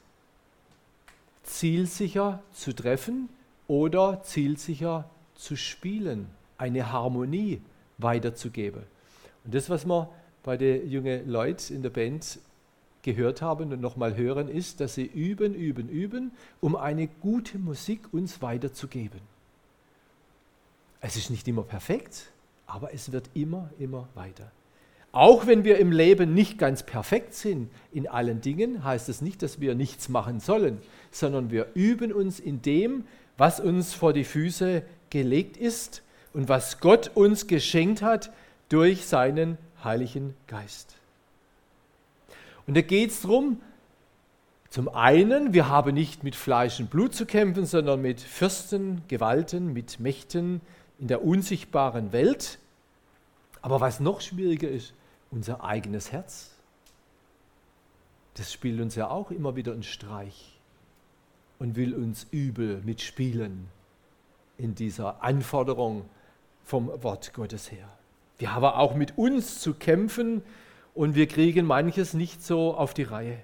zielsicher 1.43 2.41
zu 2.53 2.73
treffen 2.73 3.29
oder 3.67 4.21
zielsicher 4.23 5.09
zu 5.35 5.55
spielen, 5.55 6.27
eine 6.57 6.91
Harmonie 6.91 7.61
weiterzugeben. 7.97 8.83
Und 9.43 9.53
das, 9.53 9.69
was 9.69 9.85
wir 9.85 10.09
bei 10.43 10.57
den 10.57 10.89
jungen 10.89 11.29
Leuten 11.29 11.75
in 11.75 11.81
der 11.83 11.89
Band 11.89 12.39
gehört 13.01 13.41
haben 13.41 13.71
und 13.71 13.81
nochmal 13.81 14.15
hören, 14.15 14.47
ist, 14.47 14.79
dass 14.79 14.95
sie 14.95 15.05
üben, 15.05 15.53
üben, 15.53 15.89
üben, 15.89 16.31
um 16.61 16.75
eine 16.75 17.07
gute 17.07 17.59
Musik 17.59 18.13
uns 18.13 18.41
weiterzugeben. 18.41 19.19
Es 21.01 21.17
ist 21.17 21.29
nicht 21.29 21.47
immer 21.47 21.63
perfekt, 21.63 22.31
aber 22.67 22.93
es 22.93 23.11
wird 23.11 23.29
immer, 23.33 23.69
immer 23.79 24.07
weiter. 24.15 24.51
Auch 25.11 25.45
wenn 25.45 25.63
wir 25.63 25.77
im 25.77 25.91
Leben 25.91 26.33
nicht 26.33 26.57
ganz 26.57 26.81
perfekt 26.81 27.35
sind 27.35 27.69
in 27.91 28.07
allen 28.07 28.41
Dingen, 28.41 28.83
heißt 28.83 29.09
es 29.09 29.21
nicht, 29.21 29.43
dass 29.43 29.59
wir 29.61 29.75
nichts 29.75 30.09
machen 30.09 30.39
sollen, 30.39 30.79
sondern 31.11 31.51
wir 31.51 31.67
üben 31.75 32.11
uns 32.11 32.39
in 32.39 32.63
dem, 32.63 33.05
was 33.37 33.59
uns 33.59 33.93
vor 33.93 34.13
die 34.13 34.23
Füße 34.23 34.81
gelegt 35.11 35.55
ist 35.57 36.01
und 36.33 36.49
was 36.49 36.79
Gott 36.79 37.11
uns 37.13 37.45
geschenkt 37.45 38.01
hat 38.01 38.31
durch 38.69 39.05
seinen 39.05 39.59
Heiligen 39.83 40.33
Geist. 40.47 40.95
Und 42.65 42.75
da 42.75 42.81
geht 42.81 43.11
es 43.11 43.21
darum, 43.21 43.61
zum 44.69 44.89
einen, 44.89 45.53
wir 45.53 45.69
haben 45.69 45.93
nicht 45.93 46.23
mit 46.23 46.35
Fleisch 46.35 46.79
und 46.79 46.89
Blut 46.89 47.13
zu 47.13 47.27
kämpfen, 47.27 47.67
sondern 47.67 48.01
mit 48.01 48.19
Fürsten, 48.19 49.03
Gewalten, 49.07 49.73
mit 49.73 49.99
Mächten 49.99 50.61
in 51.03 51.09
der 51.09 51.25
unsichtbaren 51.25 52.13
Welt. 52.13 52.59
Aber 53.61 53.81
was 53.81 53.99
noch 53.99 54.21
schwieriger 54.21 54.69
ist, 54.69 54.93
unser 55.31 55.61
eigenes 55.61 56.13
Herz. 56.13 56.51
Das 58.35 58.53
spielt 58.53 58.79
uns 58.79 58.95
ja 58.95 59.09
auch 59.09 59.29
immer 59.29 59.57
wieder 59.57 59.73
einen 59.73 59.83
Streich 59.83 60.57
und 61.59 61.75
will 61.75 61.93
uns 61.93 62.25
übel 62.31 62.81
mitspielen 62.85 63.67
in 64.57 64.75
dieser 64.75 65.21
Anforderung 65.21 66.05
vom 66.63 66.87
Wort 67.03 67.33
Gottes 67.33 67.69
her. 67.69 67.89
Wir 68.37 68.55
haben 68.55 68.63
auch 68.63 68.95
mit 68.95 69.17
uns 69.17 69.59
zu 69.59 69.73
kämpfen 69.73 70.41
und 70.93 71.15
wir 71.15 71.27
kriegen 71.27 71.65
manches 71.65 72.13
nicht 72.13 72.41
so 72.41 72.77
auf 72.77 72.93
die 72.93 73.03
Reihe. 73.03 73.39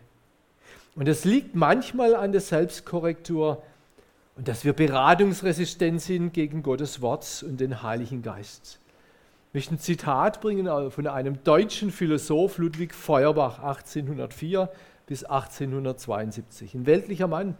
Und 0.96 1.10
es 1.10 1.25
liegt 1.25 1.56
manchmal 1.56 2.16
an 2.16 2.32
der 2.32 2.39
Selbstkorrektur 2.39 3.62
und 4.39 4.48
dass 4.48 4.63
wir 4.63 4.72
beratungsresistent 4.72 6.01
sind 6.01 6.34
gegen 6.34 6.63
Gottes 6.63 7.01
Wort 7.01 7.43
und 7.46 7.60
den 7.60 7.84
Heiligen 7.84 8.22
Geist. 8.22 8.79
Ich 9.50 9.53
möchte 9.53 9.75
ein 9.75 9.79
Zitat 9.79 10.39
bringen 10.39 10.91
von 10.91 11.08
einem 11.08 11.43
deutschen 11.43 11.91
Philosoph 11.91 12.58
Ludwig 12.58 12.93
Feuerbach 12.93 13.60
1804 13.60 14.69
bis 15.08 15.25
1872, 15.25 16.74
ein 16.74 16.86
weltlicher 16.86 17.27
Mann. 17.27 17.58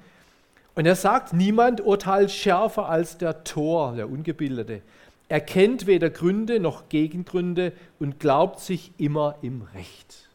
Und 0.74 0.86
er 0.86 0.96
sagt, 0.96 1.34
niemand 1.34 1.82
urteilt 1.82 2.32
schärfer 2.32 2.88
als 2.88 3.18
der 3.18 3.44
Tor, 3.44 3.98
der 3.98 4.10
Ungebildete. 4.10 4.82
Er 5.28 5.42
kennt 5.42 5.86
weder 5.86 6.10
Gründe 6.10 6.62
noch 6.62 6.88
Gegengründe 6.88 7.74
und 8.00 8.22
glaubt 8.22 8.62
sich 8.62 8.94
immer 8.98 9.36
im 9.42 9.64
Recht. 9.74 10.30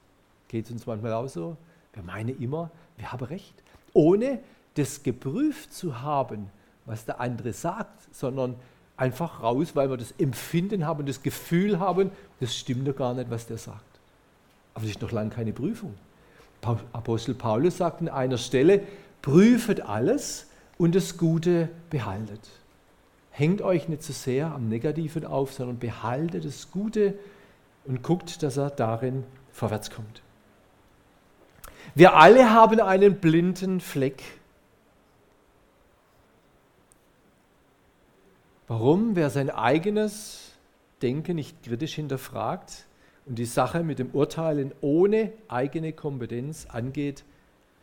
Geht 0.48 0.66
es 0.66 0.72
uns 0.72 0.86
manchmal 0.86 1.14
auch 1.14 1.26
so? 1.26 1.56
Wir 1.94 2.02
meinen 2.02 2.38
immer, 2.38 2.70
wir 2.98 3.12
haben 3.12 3.24
Recht, 3.24 3.54
ohne 3.94 4.40
das 4.74 5.02
geprüft 5.02 5.72
zu 5.72 6.00
haben, 6.02 6.50
was 6.84 7.04
der 7.04 7.20
andere 7.20 7.52
sagt, 7.52 8.14
sondern 8.14 8.56
einfach 8.96 9.42
raus, 9.42 9.74
weil 9.74 9.90
wir 9.90 9.96
das 9.96 10.12
Empfinden 10.18 10.86
haben, 10.86 11.06
das 11.06 11.22
Gefühl 11.22 11.78
haben, 11.78 12.10
das 12.40 12.54
stimmt 12.54 12.86
doch 12.86 12.96
gar 12.96 13.14
nicht, 13.14 13.30
was 13.30 13.46
der 13.46 13.58
sagt. 13.58 13.82
Aber 14.74 14.82
das 14.82 14.90
ist 14.90 15.02
noch 15.02 15.12
lange 15.12 15.30
keine 15.30 15.52
Prüfung. 15.52 15.94
Apostel 16.92 17.34
Paulus 17.34 17.78
sagt 17.78 18.00
an 18.00 18.08
einer 18.08 18.38
Stelle, 18.38 18.82
prüfet 19.22 19.82
alles 19.82 20.48
und 20.78 20.94
das 20.94 21.18
Gute 21.18 21.68
behaltet. 21.90 22.40
Hängt 23.30 23.62
euch 23.62 23.88
nicht 23.88 24.02
zu 24.02 24.12
so 24.12 24.18
sehr 24.18 24.52
am 24.52 24.68
Negativen 24.68 25.24
auf, 25.24 25.52
sondern 25.52 25.78
behaltet 25.78 26.44
das 26.44 26.70
Gute 26.70 27.14
und 27.84 28.02
guckt, 28.02 28.42
dass 28.42 28.56
er 28.56 28.70
darin 28.70 29.24
vorwärts 29.52 29.90
kommt. 29.90 30.22
Wir 31.94 32.16
alle 32.16 32.50
haben 32.50 32.80
einen 32.80 33.16
blinden 33.20 33.80
Fleck 33.80 34.22
Warum? 38.66 39.14
Wer 39.14 39.28
sein 39.28 39.50
eigenes 39.50 40.52
Denken 41.02 41.36
nicht 41.36 41.62
kritisch 41.62 41.96
hinterfragt 41.96 42.86
und 43.26 43.38
die 43.38 43.44
Sache 43.44 43.82
mit 43.82 43.98
dem 43.98 44.10
Urteilen 44.12 44.72
ohne 44.80 45.32
eigene 45.48 45.92
Kompetenz 45.92 46.66
angeht, 46.70 47.24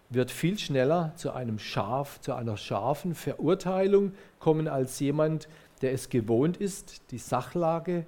wird 0.09 0.31
viel 0.31 0.57
schneller 0.57 1.13
zu 1.17 1.33
einem 1.33 1.59
scharf, 1.59 2.19
zu 2.21 2.33
einer 2.33 2.57
scharfen 2.57 3.13
Verurteilung 3.13 4.13
kommen 4.39 4.67
als 4.67 4.99
jemand, 4.99 5.47
der 5.83 5.93
es 5.93 6.09
gewohnt 6.09 6.57
ist, 6.57 7.11
die 7.11 7.19
Sachlage 7.19 8.05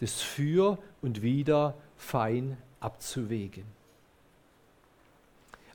des 0.00 0.22
Für 0.22 0.78
und 1.02 1.20
Wider 1.20 1.74
fein 1.98 2.56
abzuwägen. 2.80 3.64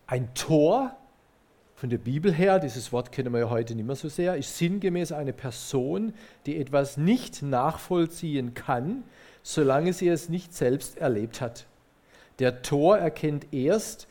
Ein 0.07 0.33
Tor 0.33 0.97
von 1.79 1.89
der 1.89 1.97
Bibel 1.97 2.33
her, 2.33 2.59
dieses 2.59 2.91
Wort 2.91 3.13
kennen 3.13 3.31
wir 3.31 3.39
ja 3.39 3.49
heute 3.49 3.73
nicht 3.73 3.85
mehr 3.85 3.95
so 3.95 4.09
sehr, 4.09 4.35
ist 4.35 4.57
sinngemäß 4.57 5.13
eine 5.13 5.31
Person, 5.31 6.13
die 6.45 6.57
etwas 6.57 6.97
nicht 6.97 7.41
nachvollziehen 7.41 8.53
kann, 8.53 9.05
solange 9.43 9.93
sie 9.93 10.09
es 10.09 10.27
nicht 10.27 10.53
selbst 10.53 10.97
erlebt 10.97 11.39
hat. 11.39 11.67
Der 12.39 12.63
Tor 12.63 12.97
erkennt 12.97 13.53
erst, 13.53 14.09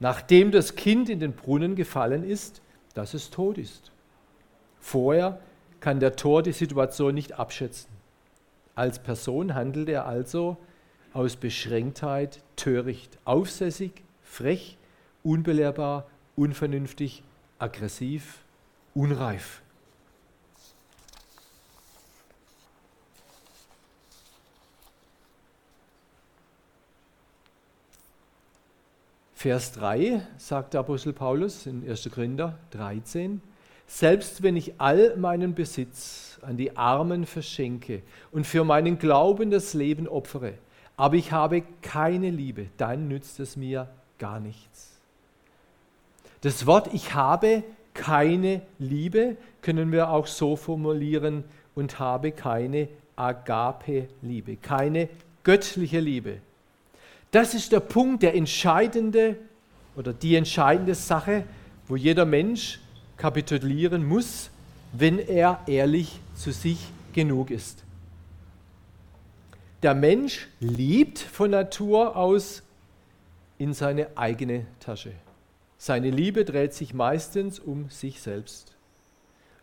nachdem 0.00 0.50
das 0.50 0.76
Kind 0.76 1.10
in 1.10 1.20
den 1.20 1.34
Brunnen 1.34 1.74
gefallen 1.74 2.24
ist, 2.24 2.62
dass 2.94 3.12
es 3.12 3.28
tot 3.28 3.58
ist. 3.58 3.92
Vorher 4.80 5.40
kann 5.80 6.00
der 6.00 6.16
Tor 6.16 6.42
die 6.42 6.52
Situation 6.52 7.14
nicht 7.14 7.38
abschätzen. 7.38 7.90
Als 8.74 8.98
Person 8.98 9.54
handelt 9.54 9.90
er 9.90 10.06
also 10.06 10.56
aus 11.12 11.36
Beschränktheit 11.36 12.42
töricht, 12.56 13.18
aufsässig, 13.26 13.92
frech, 14.22 14.78
unbelehrbar 15.22 16.06
unvernünftig, 16.36 17.22
aggressiv, 17.58 18.38
unreif. 18.94 19.62
Vers 29.34 29.72
3 29.72 30.26
sagt 30.38 30.72
der 30.72 30.80
Apostel 30.80 31.12
Paulus 31.12 31.66
in 31.66 31.86
1. 31.86 32.10
Korinther 32.10 32.58
13, 32.70 33.42
selbst 33.86 34.42
wenn 34.42 34.56
ich 34.56 34.80
all 34.80 35.16
meinen 35.16 35.54
Besitz 35.54 36.38
an 36.40 36.56
die 36.56 36.74
Armen 36.78 37.26
verschenke 37.26 38.02
und 38.32 38.46
für 38.46 38.64
meinen 38.64 38.98
Glauben 38.98 39.50
das 39.50 39.74
Leben 39.74 40.08
opfere, 40.08 40.54
aber 40.96 41.16
ich 41.16 41.30
habe 41.32 41.62
keine 41.82 42.30
Liebe, 42.30 42.68
dann 42.78 43.06
nützt 43.08 43.38
es 43.38 43.54
mir 43.54 43.90
gar 44.18 44.40
nichts. 44.40 44.93
Das 46.44 46.66
Wort 46.66 46.92
ich 46.92 47.14
habe 47.14 47.64
keine 47.94 48.60
Liebe 48.78 49.38
können 49.62 49.92
wir 49.92 50.10
auch 50.10 50.26
so 50.26 50.56
formulieren 50.56 51.42
und 51.74 51.98
habe 51.98 52.32
keine 52.32 52.88
Agape-Liebe, 53.16 54.56
keine 54.56 55.08
göttliche 55.42 56.00
Liebe. 56.00 56.42
Das 57.30 57.54
ist 57.54 57.72
der 57.72 57.80
Punkt, 57.80 58.22
der 58.22 58.34
entscheidende 58.34 59.38
oder 59.96 60.12
die 60.12 60.34
entscheidende 60.34 60.94
Sache, 60.94 61.44
wo 61.88 61.96
jeder 61.96 62.26
Mensch 62.26 62.78
kapitulieren 63.16 64.04
muss, 64.06 64.50
wenn 64.92 65.18
er 65.18 65.60
ehrlich 65.66 66.20
zu 66.34 66.52
sich 66.52 66.90
genug 67.14 67.50
ist. 67.50 67.84
Der 69.82 69.94
Mensch 69.94 70.48
liebt 70.60 71.20
von 71.20 71.52
Natur 71.52 72.14
aus 72.14 72.62
in 73.56 73.72
seine 73.72 74.08
eigene 74.14 74.66
Tasche. 74.78 75.12
Seine 75.86 76.08
Liebe 76.08 76.46
dreht 76.46 76.72
sich 76.72 76.94
meistens 76.94 77.60
um 77.60 77.90
sich 77.90 78.22
selbst. 78.22 78.72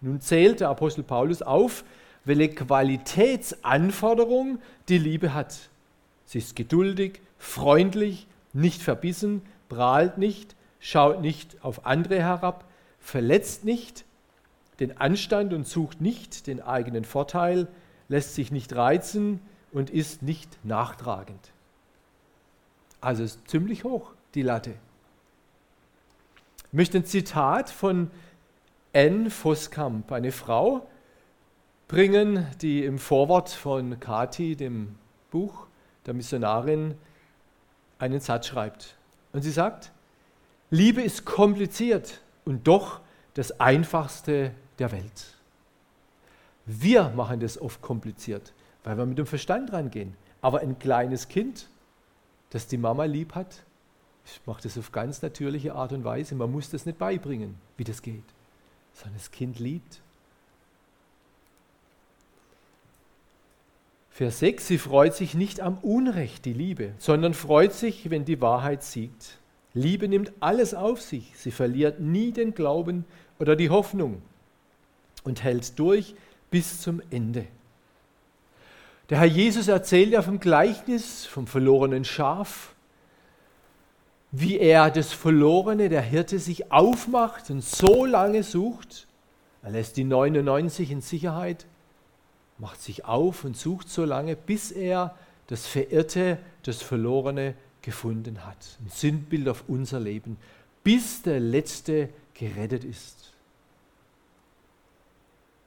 Nun 0.02 0.22
zählt 0.22 0.60
der 0.60 0.70
Apostel 0.70 1.02
Paulus 1.02 1.42
auf, 1.42 1.84
welche 2.26 2.50
Qualitätsanforderung 2.50 4.60
die 4.88 5.00
Liebe 5.00 5.34
hat. 5.34 5.72
Sie 6.26 6.38
ist 6.38 6.56
geduldig, 6.56 7.22
freundlich, 7.40 8.28
nicht 8.54 8.84
verbissen, 8.84 9.42
prahlt 9.68 10.20
nicht, 10.20 10.56
schaut 10.80 11.22
nicht 11.22 11.58
auf 11.64 11.88
andere 11.88 12.20
herab, 12.20 12.66
verletzt 13.00 13.66
nicht 13.66 14.06
den 14.80 15.00
Anstand 15.00 15.54
und 15.54 15.68
sucht 15.68 16.02
nicht 16.02 16.46
den 16.46 16.62
eigenen 16.62 17.04
Vorteil, 17.04 17.68
lässt 18.10 18.36
sich 18.36 18.52
nicht 18.52 18.76
reizen 18.76 19.40
und 19.72 19.90
ist 19.90 20.22
nicht 20.22 20.60
nachtragend. 20.64 21.50
Also 23.00 23.24
ist 23.24 23.50
ziemlich 23.50 23.84
hoch 23.84 24.12
die 24.36 24.44
Latte. 24.44 24.76
Ich 26.72 26.78
möchte 26.78 27.00
ein 27.00 27.06
Zitat 27.06 27.70
von 27.70 28.10
Anne 28.94 29.30
Voskamp, 29.30 30.10
eine 30.14 30.32
Frau, 30.32 30.88
bringen, 31.90 32.48
die 32.62 32.86
im 32.86 32.98
Vorwort 32.98 33.50
von 33.50 34.00
Kati, 34.00 34.56
dem 34.56 34.96
Buch 35.32 35.68
der 36.06 36.14
Missionarin, 36.14 36.96
einen 38.00 38.22
Satz 38.22 38.48
schreibt. 38.48 38.96
Und 39.34 39.42
sie 39.42 39.52
sagt, 39.52 39.92
Liebe 40.70 41.02
ist 41.02 41.26
kompliziert 41.26 42.22
und 42.46 42.66
doch 42.66 43.02
das 43.34 43.60
Einfachste 43.60 44.52
der 44.80 44.94
Welt. 44.94 45.26
Wir 46.66 47.10
machen 47.10 47.42
das 47.42 47.60
oft 47.60 47.82
kompliziert, 47.82 48.54
weil 48.86 48.98
wir 48.98 49.06
mit 49.06 49.18
dem 49.18 49.26
Verstand 49.26 49.74
rangehen. 49.74 50.16
Aber 50.42 50.62
ein 50.62 50.80
kleines 50.80 51.28
Kind, 51.28 51.68
das 52.50 52.68
die 52.68 52.78
Mama 52.78 53.04
lieb 53.04 53.36
hat, 53.36 53.66
macht 54.46 54.66
das 54.66 54.78
auf 54.78 54.92
ganz 54.92 55.22
natürliche 55.22 55.76
Art 55.76 55.94
und 55.94 56.04
Weise. 56.04 56.36
Man 56.36 56.52
muss 56.52 56.70
das 56.70 56.86
nicht 56.86 56.98
beibringen, 56.98 57.56
wie 57.78 57.84
das 57.84 58.02
geht, 58.02 58.24
sondern 58.94 59.18
das 59.18 59.32
Kind 59.32 59.60
liebt. 59.60 60.02
Vers 64.12 64.40
6, 64.40 64.68
sie 64.68 64.78
freut 64.78 65.16
sich 65.16 65.34
nicht 65.34 65.62
am 65.62 65.78
Unrecht, 65.80 66.46
die 66.46 66.54
Liebe, 66.54 66.94
sondern 66.98 67.34
freut 67.34 67.74
sich, 67.74 68.10
wenn 68.10 68.26
die 68.26 68.42
Wahrheit 68.42 68.84
siegt. 68.84 69.40
Liebe 69.74 70.08
nimmt 70.08 70.34
alles 70.42 70.74
auf 70.74 71.02
sich, 71.02 71.32
sie 71.36 71.52
verliert 71.52 72.00
nie 72.02 72.32
den 72.32 72.54
Glauben 72.54 73.06
oder 73.40 73.56
die 73.56 73.70
Hoffnung 73.70 74.22
und 75.24 75.44
hält 75.44 75.80
durch 75.80 76.14
bis 76.50 76.82
zum 76.82 77.02
Ende. 77.10 77.48
Der 79.10 79.20
Herr 79.20 79.28
Jesus 79.28 79.68
erzählt 79.68 80.12
ja 80.12 80.22
vom 80.22 80.40
Gleichnis 80.40 81.26
vom 81.26 81.48
verlorenen 81.48 82.06
Schaf, 82.06 82.74
wie 84.32 84.58
er 84.58 84.90
das 84.90 85.12
Verlorene, 85.12 85.90
der 85.90 86.02
Hirte, 86.02 86.40
sich 86.40 86.72
aufmacht 86.72 87.50
und 87.50 87.64
so 87.64 88.06
lange 88.06 88.44
sucht. 88.44 89.08
Er 89.62 89.72
lässt 89.72 89.98
die 89.98 90.04
99 90.04 90.92
in 90.92 91.02
Sicherheit, 91.02 91.66
macht 92.58 92.82
sich 92.82 93.06
auf 93.06 93.44
und 93.44 93.58
sucht 93.58 93.90
so 93.90 94.06
lange, 94.06 94.36
bis 94.36 94.72
er 94.72 95.16
das 95.48 95.68
Verirrte, 95.68 96.38
das 96.64 96.82
Verlorene 96.82 97.56
gefunden 97.82 98.46
hat. 98.46 98.78
Ein 98.80 98.90
Sinnbild 98.90 99.50
auf 99.50 99.66
unser 99.68 100.00
Leben, 100.00 100.38
bis 100.84 101.22
der 101.24 101.40
Letzte 101.40 102.10
gerettet 102.34 102.84
ist. 102.84 103.34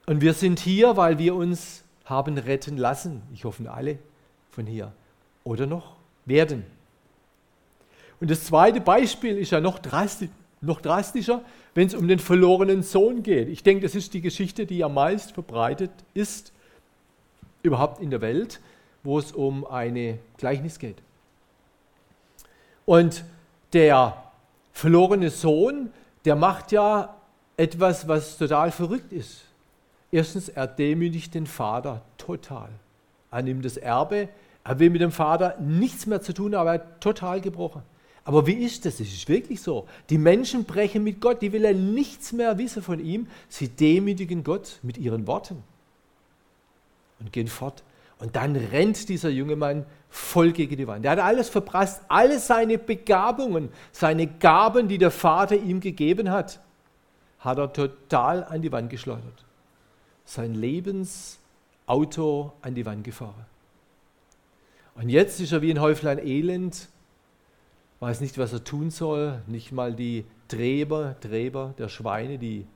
Und 0.07 0.21
wir 0.21 0.35
sind 0.35 0.61
hier, 0.61 0.97
weil 0.97 1.19
wir 1.19 1.35
uns 1.35 1.83
haben 2.05 2.37
retten 2.37 2.77
lassen. 2.77 3.23
Ich 3.33 3.45
hoffe 3.45 3.71
alle 3.71 3.99
von 4.51 4.67
hier. 4.67 4.93
Oder 5.45 5.67
noch 5.67 5.97
werden. 6.27 6.65
Und 8.25 8.31
das 8.31 8.45
zweite 8.45 8.81
Beispiel 8.81 9.37
ist 9.37 9.51
ja 9.51 9.61
noch, 9.61 9.79
drastisch, 9.79 10.31
noch 10.63 10.81
drastischer, 10.81 11.43
wenn 11.75 11.89
es 11.89 11.95
um 11.95 12.09
den 12.09 12.19
verlorenen 12.19 12.83
Sohn 12.83 13.23
geht. 13.23 13.51
Ich 13.51 13.63
denke, 13.63 13.83
das 13.83 13.95
ist 13.95 14.15
die 14.15 14.23
Geschichte, 14.23 14.65
die 14.65 14.83
am 14.83 14.95
meisten 14.95 15.35
verbreitet 15.35 15.91
ist, 16.15 16.51
überhaupt 17.63 18.01
in 18.01 18.09
der 18.09 18.23
Welt, 18.23 18.61
wo 19.03 19.19
es 19.19 19.31
um 19.31 19.67
eine 19.67 20.19
Gleichnis 20.39 20.79
geht. 20.79 20.97
Und 22.87 23.27
der 23.75 24.17
verlorene 24.73 25.29
Sohn, 25.29 25.91
der 26.25 26.35
macht 26.35 26.73
ja 26.73 27.15
etwas, 27.59 28.09
was 28.09 28.39
total 28.39 28.71
verrückt 28.71 29.13
ist. 29.13 29.43
Erstens, 30.11 30.49
er 30.49 30.67
demütigt 30.67 31.35
den 31.35 31.47
Vater 31.47 32.01
total. 32.17 32.71
Er 33.31 33.43
nimmt 33.43 33.67
das 33.67 33.77
Erbe, 33.77 34.31
er 34.65 34.79
will 34.79 34.89
mit 34.89 35.03
dem 35.03 35.13
Vater 35.13 35.59
nichts 35.61 36.07
mehr 36.07 36.23
zu 36.23 36.33
tun, 36.33 36.55
aber 36.55 36.71
er 36.71 36.81
hat 36.81 37.03
total 37.03 37.43
gebrochen. 37.43 37.83
Aber 38.25 38.47
wie 38.47 38.55
ist 38.55 38.87
das? 38.87 39.01
Es 39.01 39.13
ist 39.13 39.29
wirklich 39.29 39.61
so. 39.61 39.87
Die 40.09 40.19
Menschen 40.19 40.65
brechen 40.65 41.05
mit 41.05 41.21
Gott, 41.21 41.43
die 41.43 41.53
will 41.53 41.65
er 41.65 41.75
nichts 41.75 42.33
mehr 42.33 42.57
wissen 42.57 42.83
von 42.83 42.99
ihm. 42.99 43.27
Sie 43.49 43.69
demütigen 43.69 44.43
Gott 44.43 44.79
mit 44.83 44.97
ihren 44.97 45.27
Worten 45.27 45.63
und 47.21 47.33
gehen 47.33 47.49
fort. 47.49 47.83
Und 48.19 48.37
dann 48.37 48.57
rennt 48.57 49.09
dieser 49.09 49.29
junge 49.29 49.57
Mann 49.57 49.85
voll 50.09 50.53
gegen 50.53 50.77
die 50.77 50.87
Wand. 50.87 51.05
Er 51.05 51.13
hat 51.13 51.19
alles 51.19 51.51
verprasst, 51.51 52.03
alle 52.09 52.39
seine 52.39 52.79
Begabungen, 52.79 53.69
seine 53.93 54.27
Gaben, 54.27 54.89
die 54.89 54.99
der 54.99 55.11
Vater 55.11 55.57
ihm 55.57 55.81
gegeben 55.81 56.31
hat, 56.31 56.61
hat 57.41 57.59
er 57.59 57.73
total 57.73 58.45
an 58.45 58.63
die 58.63 58.73
Wand 58.73 58.89
geschleudert 58.89 59.45
sein 60.25 60.55
Lebensauto 60.55 62.53
an 62.63 62.75
die 62.75 62.87
Wand 62.87 63.05
gefahren. 63.05 63.47
Und 64.95 65.09
jetzt 65.09 65.41
ist 65.41 65.53
er 65.53 65.63
wie 65.63 65.71
ein 65.71 65.81
Häuflein 65.81 66.19
Elend, 66.19 66.89
weiß 68.01 68.21
nicht, 68.21 68.39
was 68.39 68.53
er 68.53 68.65
tun 68.65 68.91
soll, 68.91 69.43
nicht 69.47 69.73
mal 69.73 69.95
die 69.95 70.25
Träber, 70.49 71.17
Träber 71.21 71.75
der 71.79 71.89
Schweine, 71.89 72.39
die, 72.39 72.67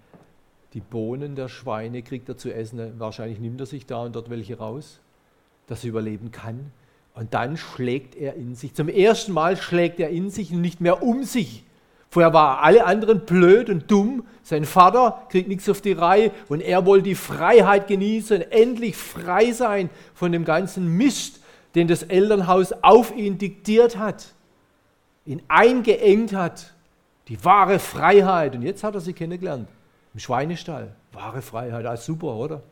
die 0.74 0.80
Bohnen 0.80 1.34
der 1.34 1.48
Schweine 1.48 2.02
kriegt 2.02 2.28
er 2.28 2.36
zu 2.36 2.52
essen. 2.52 2.98
Wahrscheinlich 2.98 3.38
nimmt 3.38 3.60
er 3.60 3.66
sich 3.66 3.86
da 3.86 4.02
und 4.02 4.16
dort 4.16 4.30
welche 4.30 4.58
raus, 4.58 5.00
dass 5.66 5.84
er 5.84 5.90
überleben 5.90 6.30
kann. 6.30 6.72
Und 7.14 7.34
dann 7.34 7.56
schlägt 7.56 8.14
er 8.14 8.34
in 8.34 8.54
sich. 8.54 8.74
Zum 8.74 8.88
ersten 8.88 9.32
Mal 9.32 9.56
schlägt 9.56 10.00
er 10.00 10.10
in 10.10 10.30
sich 10.30 10.52
und 10.52 10.60
nicht 10.60 10.80
mehr 10.80 11.02
um 11.02 11.24
sich, 11.24 11.64
Vorher 12.10 12.32
waren 12.32 12.64
alle 12.64 12.86
anderen 12.86 13.20
blöd 13.20 13.68
und 13.68 13.90
dumm. 13.90 14.24
Sein 14.42 14.64
Vater 14.64 15.26
kriegt 15.30 15.48
nichts 15.48 15.68
auf 15.68 15.82
die 15.82 15.92
Reihe 15.92 16.30
und 16.48 16.60
er 16.60 16.86
wollte 16.86 17.04
die 17.04 17.14
Freiheit 17.14 17.86
genießen, 17.86 18.50
endlich 18.50 18.96
frei 18.96 19.52
sein 19.52 19.90
von 20.14 20.32
dem 20.32 20.44
ganzen 20.44 20.88
Mist, 20.88 21.40
den 21.74 21.86
das 21.86 22.02
Elternhaus 22.02 22.72
auf 22.82 23.14
ihn 23.14 23.36
diktiert 23.36 23.98
hat, 23.98 24.34
ihn 25.28 25.42
eingeengt 25.48 26.32
hat. 26.32 26.72
Die 27.28 27.44
wahre 27.44 27.78
Freiheit. 27.78 28.54
Und 28.54 28.62
jetzt 28.62 28.82
hat 28.82 28.94
er 28.94 29.00
sie 29.00 29.12
kennengelernt. 29.12 29.68
Im 30.14 30.20
Schweinestall. 30.20 30.94
Wahre 31.12 31.42
Freiheit, 31.42 31.84
ist 31.94 32.06
super, 32.06 32.34
oder? 32.34 32.62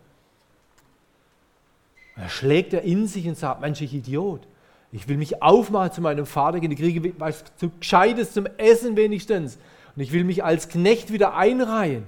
Da 2.16 2.28
schlägt 2.30 2.72
er 2.72 2.82
in 2.82 3.06
sich 3.06 3.28
und 3.28 3.36
sagt, 3.36 3.60
Mensch, 3.60 3.82
ich 3.82 3.92
Idiot. 3.92 4.46
Ich 4.90 5.06
will 5.06 5.18
mich 5.18 5.42
aufmachen 5.42 5.92
zu 5.92 6.00
meinem 6.00 6.24
Vater 6.24 6.58
gehen, 6.60 6.70
ich 6.70 6.78
kriege 6.78 7.12
was 7.18 7.44
zu 7.56 7.70
Gescheites 7.78 8.32
zum 8.32 8.46
Essen 8.56 8.96
wenigstens. 8.96 9.58
Und 9.94 10.02
ich 10.02 10.12
will 10.12 10.24
mich 10.24 10.42
als 10.42 10.68
Knecht 10.68 11.12
wieder 11.12 11.36
einreihen. 11.36 12.04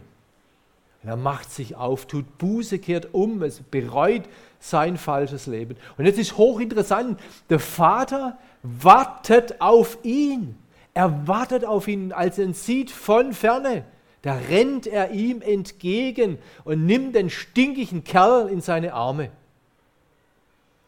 Und 1.03 1.09
er 1.09 1.17
macht 1.17 1.51
sich 1.51 1.77
auf, 1.77 2.07
tut 2.07 2.39
Buße, 2.39 2.79
kehrt 2.79 3.15
um, 3.15 3.43
es 3.43 3.61
bereut 3.61 4.25
sein 4.59 4.97
falsches 4.97 5.47
Leben. 5.47 5.77
Und 5.97 6.07
jetzt 6.07 6.19
ist 6.19 6.37
hochinteressant, 6.37 7.21
der 7.49 7.61
Vater 7.61 8.39
wartet 8.63 9.61
auf 9.61 9.99
ihn. 10.03 10.57
Er 10.95 11.29
wartet 11.29 11.65
auf 11.65 11.87
ihn, 11.87 12.13
als 12.13 12.39
er 12.39 12.47
ihn 12.47 12.55
sieht 12.55 12.91
von 12.91 13.33
ferne. 13.33 13.85
Da 14.23 14.37
rennt 14.49 14.89
er 14.89 15.13
ihm 15.13 15.43
entgegen 15.43 16.39
und 16.65 16.85
nimmt 16.85 17.15
den 17.15 17.31
stinkigen 17.31 18.03
Kerl 18.03 18.49
in 18.49 18.61
seine 18.61 18.95
Arme. 18.95 19.31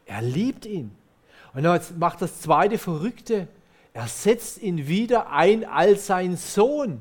Er 0.07 0.23
liebt 0.23 0.67
ihn. 0.67 0.91
Und 1.55 1.63
dann 1.63 1.81
macht 1.99 2.23
das 2.23 2.41
zweite 2.41 2.79
Verrückte. 2.79 3.47
Er 3.93 4.09
setzt 4.09 4.61
ihn 4.61 4.89
wieder 4.89 5.31
ein 5.31 5.65
als 5.65 6.07
sein 6.07 6.37
Sohn. 6.37 7.01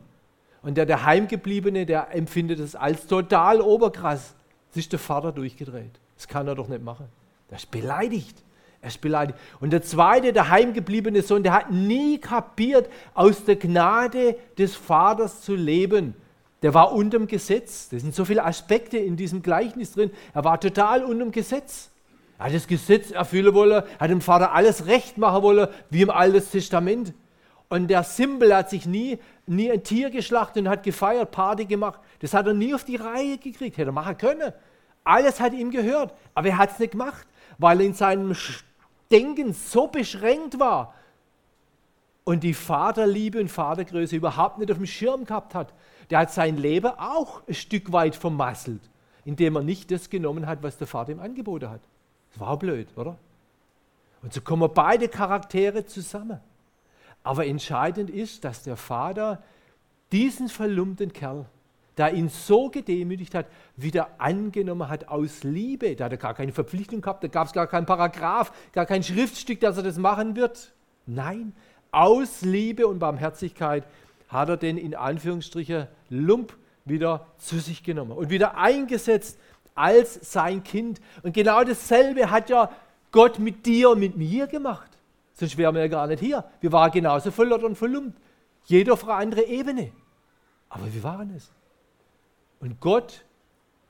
Und 0.62 0.76
der 0.76 0.86
Daheimgebliebene, 0.86 1.86
der 1.86 2.14
empfindet 2.14 2.60
es 2.60 2.76
als 2.76 3.08
total 3.08 3.62
oberkrass. 3.62 4.36
Ist 4.76 4.92
der 4.92 5.00
Vater 5.00 5.32
durchgedreht. 5.32 6.00
Das 6.16 6.28
kann 6.28 6.48
er 6.48 6.56
doch 6.56 6.68
nicht 6.68 6.84
machen. 6.84 7.08
Er 7.50 7.58
ist 7.58 7.72
beleidigt. 7.72 8.38
Er 8.82 8.90
ist 8.90 9.02
beleidigt. 9.02 9.38
Und 9.60 9.72
der 9.72 9.82
zweite, 9.82 10.32
der 10.32 10.50
heimgebliebene 10.50 11.22
Sohn, 11.22 11.44
der 11.44 11.54
hat 11.54 11.72
nie 11.72 12.18
kapiert, 12.18 12.90
aus 13.14 13.44
der 13.44 13.56
Gnade 13.56 14.38
des 14.58 14.76
Vaters 14.76 15.42
zu 15.42 15.56
leben. 15.56 16.14
Der 16.62 16.74
war 16.74 16.94
unterm 16.94 17.28
Gesetz. 17.28 17.90
Da 17.90 18.00
sind 18.00 18.14
so 18.14 18.26
viele 18.26 18.46
Aspekte 18.46 18.98
in 18.98 19.18
diesem 19.18 19.42
Gleichnis 19.42 19.94
drin. 19.94 20.12
Er 20.34 20.44
war 20.44 20.60
total 20.60 21.04
unterm 21.04 21.32
Gesetz. 21.32 21.90
Er 22.38 22.46
hat 22.46 22.54
das 22.54 22.68
Gesetz 22.68 23.12
erfüllen 23.12 23.54
wollen, 23.54 23.84
hat 24.00 24.10
dem 24.10 24.22
Vater 24.22 24.54
alles 24.54 24.86
recht 24.86 25.18
machen 25.18 25.44
wollen, 25.44 25.68
wie 25.90 26.04
im 26.04 26.10
Alten 26.10 26.42
Testament. 26.50 27.14
Und 27.70 27.88
der 27.88 28.04
Simbel 28.04 28.56
hat 28.56 28.70
sich 28.72 28.86
nie, 28.86 29.20
nie 29.46 29.72
ein 29.72 29.84
Tier 29.84 30.10
geschlachtet 30.10 30.64
und 30.64 30.70
hat 30.70 30.84
gefeiert, 30.84 31.32
Party 31.32 31.66
gemacht. 31.66 32.00
Das 32.20 32.34
hat 32.34 32.48
er 32.48 32.54
nie 32.54 32.74
auf 32.74 32.84
die 32.84 32.96
Reihe 32.96 33.38
gekriegt. 33.38 33.78
Hätte 33.78 33.92
er 33.92 33.94
machen 33.94 34.18
können. 34.18 34.52
Alles 35.04 35.40
hat 35.40 35.54
ihm 35.54 35.70
gehört. 35.70 36.14
Aber 36.34 36.48
er 36.48 36.58
hat 36.58 36.72
es 36.72 36.80
nicht 36.80 36.92
gemacht, 36.92 37.28
weil 37.60 37.80
er 37.80 37.86
in 37.86 37.94
seinem 37.94 38.36
Denken 39.12 39.54
so 39.54 39.88
beschränkt 39.88 40.60
war 40.60 40.94
und 42.24 42.44
die 42.44 42.54
Vaterliebe 42.54 43.40
und 43.40 43.50
Vatergröße 43.50 44.16
überhaupt 44.16 44.60
nicht 44.60 44.72
auf 44.72 44.78
dem 44.78 44.86
Schirm 44.86 45.26
gehabt 45.26 45.56
hat. 45.56 45.74
Der 46.10 46.20
hat 46.20 46.32
sein 46.32 46.58
Leben 46.58 46.92
auch 46.98 47.42
ein 47.48 47.56
Stück 47.56 47.92
weit 47.92 48.16
vermasselt, 48.16 48.82
indem 49.26 49.56
er 49.56 49.64
nicht 49.64 49.90
das 49.90 50.10
genommen 50.10 50.46
hat, 50.46 50.62
was 50.62 50.78
der 50.78 50.86
Vater 50.88 51.12
ihm 51.12 51.20
angeboten 51.20 51.70
hat. 51.70 51.82
Das 52.32 52.40
war 52.40 52.58
blöd, 52.58 52.88
oder? 52.96 53.18
Und 54.22 54.34
so 54.34 54.42
kommen 54.42 54.70
beide 54.74 55.08
Charaktere 55.08 55.86
zusammen. 55.86 56.40
Aber 57.24 57.46
entscheidend 57.46 58.10
ist, 58.10 58.44
dass 58.44 58.64
der 58.64 58.78
Vater 58.78 59.44
diesen 60.12 60.50
verlumpten 60.50 61.14
Kerl, 61.14 61.46
der 61.98 62.14
ihn 62.14 62.30
so 62.30 62.70
gedemütigt 62.70 63.36
hat, 63.36 63.46
wieder 63.76 64.10
angenommen 64.20 64.88
hat 64.88 65.10
aus 65.10 65.44
Liebe. 65.44 65.96
Da 65.96 66.06
hat 66.06 66.14
er 66.14 66.18
gar 66.18 66.34
keine 66.34 66.52
Verpflichtung 66.52 67.02
gehabt, 67.02 67.24
da 67.24 67.28
gab 67.28 67.48
es 67.48 67.54
gar 67.54 67.68
keinen 67.68 67.86
Paragraph, 67.86 68.52
gar 68.72 68.86
kein 68.86 69.04
Schriftstück, 69.04 69.60
dass 69.60 69.78
er 69.78 69.84
das 69.84 69.98
machen 69.98 70.36
wird. 70.36 70.74
Nein, 71.06 71.54
aus 71.92 72.42
Liebe 72.42 72.88
und 72.88 73.00
Barmherzigkeit 73.00 73.84
hat 74.30 74.50
er 74.50 74.58
den 74.58 74.78
in 74.78 74.96
Anführungsstrichen 74.96 75.88
Lump 76.10 76.56
wieder 76.86 77.28
zu 77.38 77.60
sich 77.60 77.84
genommen 77.84 78.12
und 78.12 78.30
wieder 78.30 78.58
eingesetzt 78.58 79.38
als 79.76 80.32
sein 80.32 80.64
Kind. 80.64 81.02
Und 81.24 81.34
genau 81.34 81.64
dasselbe 81.64 82.30
hat 82.30 82.50
ja 82.50 82.72
Gott 83.12 83.40
mit 83.40 83.66
dir 83.66 83.92
und 83.92 84.00
mit 84.00 84.18
mir 84.18 84.48
gemacht. 84.48 84.89
Sonst 85.40 85.58
wären 85.58 85.74
wir 85.74 85.82
ja 85.82 85.88
gar 85.88 86.06
nicht 86.06 86.20
hier. 86.20 86.44
Wir 86.60 86.74
waren 86.74 86.92
genauso 86.92 87.32
verlottert 87.32 87.70
und 87.70 87.78
verlumpt. 87.78 88.20
Jeder 88.66 88.92
auf 88.92 89.06
einer 89.06 89.14
anderen 89.14 89.48
Ebene. 89.48 89.94
Aber 90.68 90.94
wir 90.94 91.02
waren 91.02 91.34
es. 91.34 91.50
Und 92.60 92.82
Gott 92.82 93.24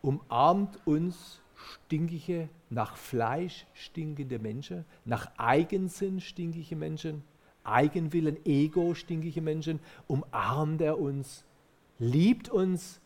umarmt 0.04 0.78
uns 0.86 1.42
stinkige, 1.56 2.50
nach 2.70 2.96
Fleisch 2.96 3.66
stinkende 3.74 4.38
Menschen, 4.38 4.86
nach 5.06 5.32
Eigensinn 5.38 6.22
stinkige 6.22 6.76
Menschen, 6.76 7.24
Eigenwillen, 7.64 8.38
Ego 8.46 8.94
stinkige 8.94 9.42
Menschen, 9.42 9.80
umarmt 10.06 10.82
er 10.82 11.00
uns, 11.00 11.44
liebt 11.98 12.50
uns, 12.50 13.02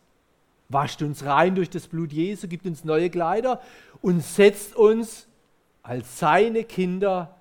wascht 0.68 1.00
uns 1.00 1.24
rein 1.24 1.54
durch 1.54 1.70
das 1.70 1.88
Blut 1.88 2.12
Jesu, 2.12 2.46
gibt 2.46 2.66
uns 2.66 2.84
neue 2.84 3.08
Kleider 3.08 3.62
und 4.02 4.22
setzt 4.22 4.76
uns 4.76 5.28
als 5.82 6.18
seine 6.18 6.64
Kinder 6.64 7.33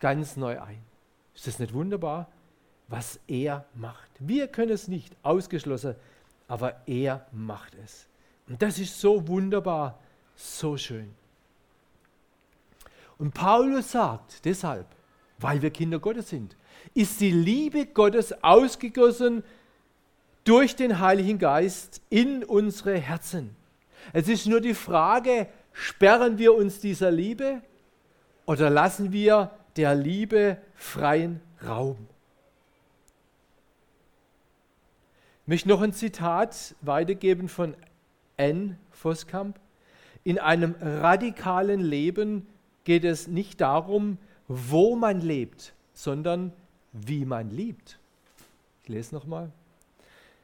ganz 0.00 0.36
neu 0.36 0.60
ein. 0.60 0.82
Ist 1.34 1.46
das 1.46 1.58
nicht 1.58 1.72
wunderbar, 1.72 2.28
was 2.88 3.20
er 3.28 3.64
macht? 3.74 4.10
Wir 4.18 4.48
können 4.48 4.72
es 4.72 4.88
nicht, 4.88 5.14
ausgeschlossen, 5.22 5.94
aber 6.48 6.80
er 6.86 7.26
macht 7.32 7.76
es. 7.84 8.06
Und 8.48 8.60
das 8.60 8.78
ist 8.78 9.00
so 9.00 9.28
wunderbar, 9.28 9.98
so 10.34 10.76
schön. 10.76 11.14
Und 13.18 13.32
Paulus 13.34 13.92
sagt 13.92 14.44
deshalb, 14.44 14.86
weil 15.38 15.62
wir 15.62 15.70
Kinder 15.70 15.98
Gottes 15.98 16.30
sind, 16.30 16.56
ist 16.94 17.20
die 17.20 17.30
Liebe 17.30 17.86
Gottes 17.86 18.42
ausgegossen 18.42 19.44
durch 20.44 20.74
den 20.74 20.98
Heiligen 20.98 21.38
Geist 21.38 22.00
in 22.10 22.42
unsere 22.42 22.98
Herzen. 22.98 23.54
Es 24.12 24.28
ist 24.28 24.46
nur 24.46 24.60
die 24.60 24.74
Frage, 24.74 25.46
sperren 25.72 26.38
wir 26.38 26.54
uns 26.54 26.80
dieser 26.80 27.10
Liebe 27.10 27.62
oder 28.46 28.70
lassen 28.70 29.12
wir 29.12 29.50
der 29.80 29.94
Liebe 29.94 30.58
freien 30.74 31.40
Raum? 31.66 31.96
Ich 35.42 35.48
möchte 35.48 35.68
noch 35.70 35.80
ein 35.80 35.94
Zitat 35.94 36.74
weitergeben 36.82 37.48
von 37.48 37.74
Anne 38.36 38.76
Voskamp. 38.92 39.58
In 40.22 40.38
einem 40.38 40.74
radikalen 40.80 41.80
Leben 41.80 42.46
geht 42.84 43.04
es 43.04 43.26
nicht 43.26 43.62
darum, 43.62 44.18
wo 44.48 44.96
man 44.96 45.22
lebt, 45.22 45.72
sondern 45.94 46.52
wie 46.92 47.24
man 47.24 47.50
liebt. 47.50 47.98
Ich 48.82 48.90
lese 48.90 49.14
nochmal 49.14 49.50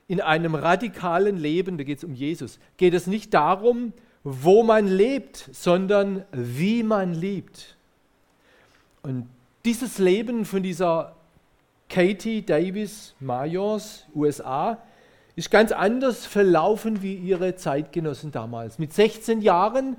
in 0.08 0.20
einem 0.20 0.54
radikalen 0.54 1.36
Leben, 1.36 1.78
da 1.78 1.84
geht 1.84 1.98
es 1.98 2.04
um 2.04 2.14
Jesus, 2.14 2.58
geht 2.76 2.94
es 2.94 3.06
nicht 3.06 3.34
darum, 3.34 3.92
wo 4.22 4.62
man 4.62 4.86
lebt, 4.86 5.50
sondern 5.52 6.24
wie 6.32 6.82
man 6.82 7.12
liebt. 7.12 7.75
Und 9.06 9.28
dieses 9.64 9.98
Leben 9.98 10.44
von 10.44 10.64
dieser 10.64 11.14
Katie 11.88 12.42
Davis 12.42 13.14
Majors, 13.20 14.04
USA, 14.16 14.78
ist 15.36 15.48
ganz 15.48 15.70
anders 15.70 16.26
verlaufen 16.26 17.02
wie 17.02 17.14
ihre 17.14 17.54
Zeitgenossen 17.54 18.32
damals. 18.32 18.80
Mit 18.80 18.92
16 18.92 19.42
Jahren 19.42 19.96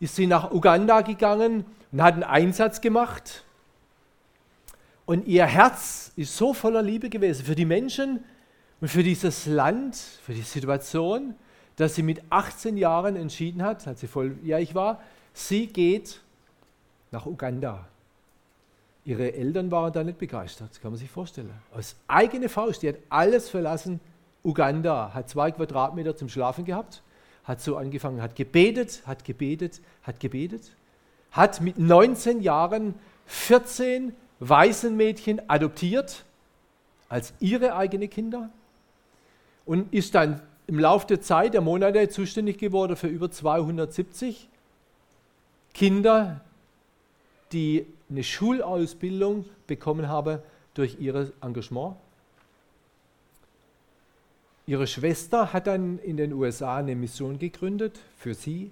ist 0.00 0.16
sie 0.16 0.26
nach 0.26 0.52
Uganda 0.52 1.00
gegangen 1.00 1.64
und 1.92 2.02
hat 2.02 2.12
einen 2.12 2.24
Einsatz 2.24 2.82
gemacht. 2.82 3.42
Und 5.06 5.26
ihr 5.26 5.46
Herz 5.46 6.12
ist 6.16 6.36
so 6.36 6.52
voller 6.52 6.82
Liebe 6.82 7.08
gewesen 7.08 7.46
für 7.46 7.54
die 7.54 7.64
Menschen, 7.64 8.22
und 8.82 8.88
für 8.88 9.02
dieses 9.02 9.46
Land, 9.46 9.96
für 9.96 10.34
die 10.34 10.42
Situation, 10.42 11.36
dass 11.76 11.94
sie 11.94 12.02
mit 12.02 12.20
18 12.28 12.76
Jahren 12.76 13.16
entschieden 13.16 13.62
hat, 13.62 13.86
als 13.88 14.00
sie 14.00 14.08
volljährig 14.08 14.74
war, 14.74 15.00
sie 15.32 15.68
geht 15.68 16.20
nach 17.12 17.24
Uganda. 17.24 17.88
Ihre 19.04 19.32
Eltern 19.32 19.70
waren 19.70 19.92
da 19.92 20.04
nicht 20.04 20.18
begeistert, 20.18 20.70
das 20.70 20.80
kann 20.80 20.92
man 20.92 20.98
sich 20.98 21.10
vorstellen. 21.10 21.50
Aus 21.74 21.96
eigener 22.06 22.48
Faust, 22.48 22.82
die 22.82 22.88
hat 22.88 22.96
alles 23.08 23.48
verlassen. 23.48 24.00
Uganda 24.44 25.12
hat 25.12 25.28
zwei 25.28 25.50
Quadratmeter 25.50 26.16
zum 26.16 26.28
Schlafen 26.28 26.64
gehabt, 26.64 27.02
hat 27.44 27.60
so 27.60 27.76
angefangen, 27.76 28.22
hat 28.22 28.36
gebetet, 28.36 29.02
hat 29.06 29.24
gebetet, 29.24 29.80
hat 30.02 30.20
gebetet, 30.20 30.72
hat 31.32 31.60
mit 31.60 31.78
19 31.78 32.42
Jahren 32.42 32.94
14 33.26 34.14
Waisenmädchen 34.38 35.48
adoptiert 35.48 36.24
als 37.08 37.32
ihre 37.40 37.74
eigenen 37.76 38.10
Kinder 38.10 38.50
und 39.64 39.92
ist 39.92 40.14
dann 40.14 40.40
im 40.66 40.78
Laufe 40.78 41.06
der 41.06 41.20
Zeit, 41.20 41.54
der 41.54 41.60
Monate, 41.60 42.08
zuständig 42.08 42.58
geworden 42.58 42.96
für 42.96 43.08
über 43.08 43.30
270 43.30 44.48
Kinder, 45.74 46.40
die 47.52 47.86
eine 48.12 48.22
Schulausbildung 48.22 49.46
bekommen 49.66 50.08
haben 50.08 50.38
durch 50.74 51.00
ihr 51.00 51.32
Engagement. 51.40 51.96
Ihre 54.66 54.86
Schwester 54.86 55.52
hat 55.52 55.66
dann 55.66 55.98
in 55.98 56.16
den 56.16 56.32
USA 56.32 56.76
eine 56.76 56.94
Mission 56.94 57.38
gegründet 57.38 57.98
für 58.16 58.34
sie, 58.34 58.70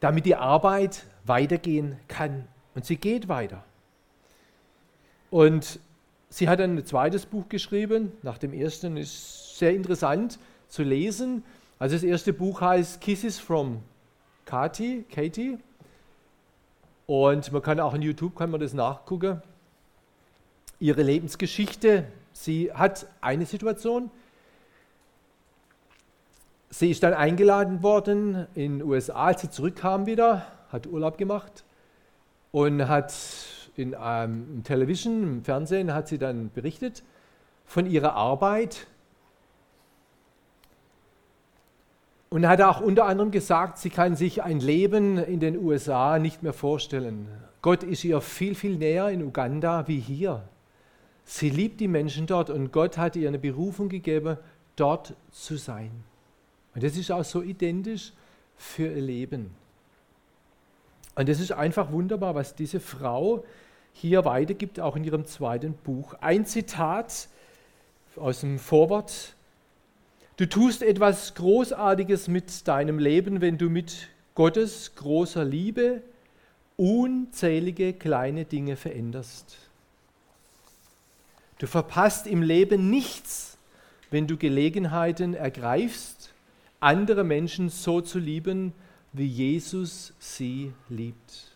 damit 0.00 0.26
die 0.26 0.34
Arbeit 0.34 1.06
weitergehen 1.24 1.96
kann. 2.08 2.46
Und 2.74 2.84
sie 2.84 2.96
geht 2.96 3.28
weiter. 3.28 3.64
Und 5.30 5.80
sie 6.28 6.48
hat 6.48 6.60
ein 6.60 6.84
zweites 6.84 7.26
Buch 7.26 7.48
geschrieben. 7.48 8.12
Nach 8.22 8.38
dem 8.38 8.52
ersten 8.52 8.96
ist 8.96 9.58
sehr 9.58 9.74
interessant 9.74 10.38
zu 10.68 10.82
lesen. 10.82 11.44
Also 11.78 11.94
das 11.94 12.02
erste 12.02 12.32
Buch 12.32 12.60
heißt 12.60 13.00
Kisses 13.00 13.38
from 13.38 13.82
Katie, 14.44 15.04
Katie. 15.10 15.58
Und 17.08 17.50
man 17.52 17.62
kann 17.62 17.80
auch 17.80 17.94
in 17.94 18.02
YouTube 18.02 18.36
kann 18.36 18.50
man 18.50 18.60
das 18.60 18.74
nachgucken. 18.74 19.40
Ihre 20.78 21.02
Lebensgeschichte. 21.02 22.04
Sie 22.34 22.70
hat 22.70 23.06
eine 23.22 23.46
Situation. 23.46 24.10
Sie 26.68 26.90
ist 26.90 27.02
dann 27.02 27.14
eingeladen 27.14 27.82
worden 27.82 28.46
in 28.54 28.80
den 28.80 28.86
USA, 28.86 29.28
als 29.28 29.40
sie 29.40 29.48
zurückkam 29.48 30.04
wieder, 30.04 30.44
hat 30.70 30.86
Urlaub 30.86 31.16
gemacht 31.16 31.64
und 32.52 32.86
hat 32.86 33.14
in 33.74 33.94
einem 33.94 34.62
Television, 34.64 35.22
im 35.22 35.44
Fernsehen, 35.44 35.94
hat 35.94 36.08
sie 36.08 36.18
dann 36.18 36.50
berichtet 36.50 37.02
von 37.64 37.86
ihrer 37.86 38.16
Arbeit 38.16 38.86
und 42.30 42.46
hat 42.46 42.60
auch 42.60 42.80
unter 42.80 43.06
anderem 43.06 43.30
gesagt, 43.30 43.78
sie 43.78 43.90
kann 43.90 44.16
sich 44.16 44.42
ein 44.42 44.60
Leben 44.60 45.18
in 45.18 45.40
den 45.40 45.56
USA 45.56 46.18
nicht 46.18 46.42
mehr 46.42 46.52
vorstellen. 46.52 47.28
Gott 47.62 47.82
ist 47.82 48.04
ihr 48.04 48.20
viel, 48.20 48.54
viel 48.54 48.76
näher 48.76 49.08
in 49.08 49.22
Uganda 49.22 49.88
wie 49.88 49.98
hier. 49.98 50.42
Sie 51.24 51.50
liebt 51.50 51.80
die 51.80 51.88
Menschen 51.88 52.26
dort 52.26 52.50
und 52.50 52.72
Gott 52.72 52.96
hat 52.96 53.16
ihr 53.16 53.28
eine 53.28 53.38
Berufung 53.38 53.88
gegeben, 53.88 54.38
dort 54.76 55.14
zu 55.32 55.56
sein. 55.56 55.90
Und 56.74 56.84
das 56.84 56.96
ist 56.96 57.10
auch 57.10 57.24
so 57.24 57.42
identisch 57.42 58.12
für 58.56 58.86
ihr 58.86 59.02
Leben. 59.02 59.50
Und 61.14 61.28
das 61.28 61.40
ist 61.40 61.52
einfach 61.52 61.90
wunderbar, 61.90 62.34
was 62.34 62.54
diese 62.54 62.78
Frau 62.78 63.44
hier 63.92 64.24
weitergibt, 64.24 64.78
auch 64.78 64.94
in 64.94 65.02
ihrem 65.02 65.24
zweiten 65.24 65.74
Buch. 65.74 66.14
Ein 66.20 66.46
Zitat 66.46 67.28
aus 68.14 68.40
dem 68.40 68.58
Vorwort. 68.58 69.34
Du 70.38 70.48
tust 70.48 70.82
etwas 70.82 71.34
Großartiges 71.34 72.28
mit 72.28 72.68
deinem 72.68 73.00
Leben, 73.00 73.40
wenn 73.40 73.58
du 73.58 73.68
mit 73.68 74.08
Gottes 74.36 74.94
großer 74.94 75.44
Liebe 75.44 76.00
unzählige 76.76 77.92
kleine 77.92 78.44
Dinge 78.44 78.76
veränderst. 78.76 79.56
Du 81.58 81.66
verpasst 81.66 82.28
im 82.28 82.42
Leben 82.42 82.88
nichts, 82.88 83.58
wenn 84.12 84.28
du 84.28 84.36
Gelegenheiten 84.36 85.34
ergreifst, 85.34 86.32
andere 86.78 87.24
Menschen 87.24 87.68
so 87.68 88.00
zu 88.00 88.20
lieben, 88.20 88.72
wie 89.12 89.26
Jesus 89.26 90.12
sie 90.20 90.72
liebt. 90.88 91.50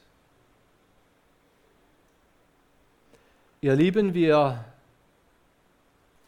Ihr 3.61 3.77
Lieben, 3.77 4.13
wir, 4.13 4.65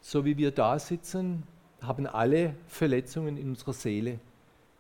so 0.01 0.25
wie 0.25 0.37
wir 0.37 0.53
da 0.53 0.79
sitzen, 0.79 1.43
haben 1.87 2.07
alle 2.07 2.55
Verletzungen 2.69 3.37
in 3.37 3.51
unserer 3.51 3.73
Seele, 3.73 4.19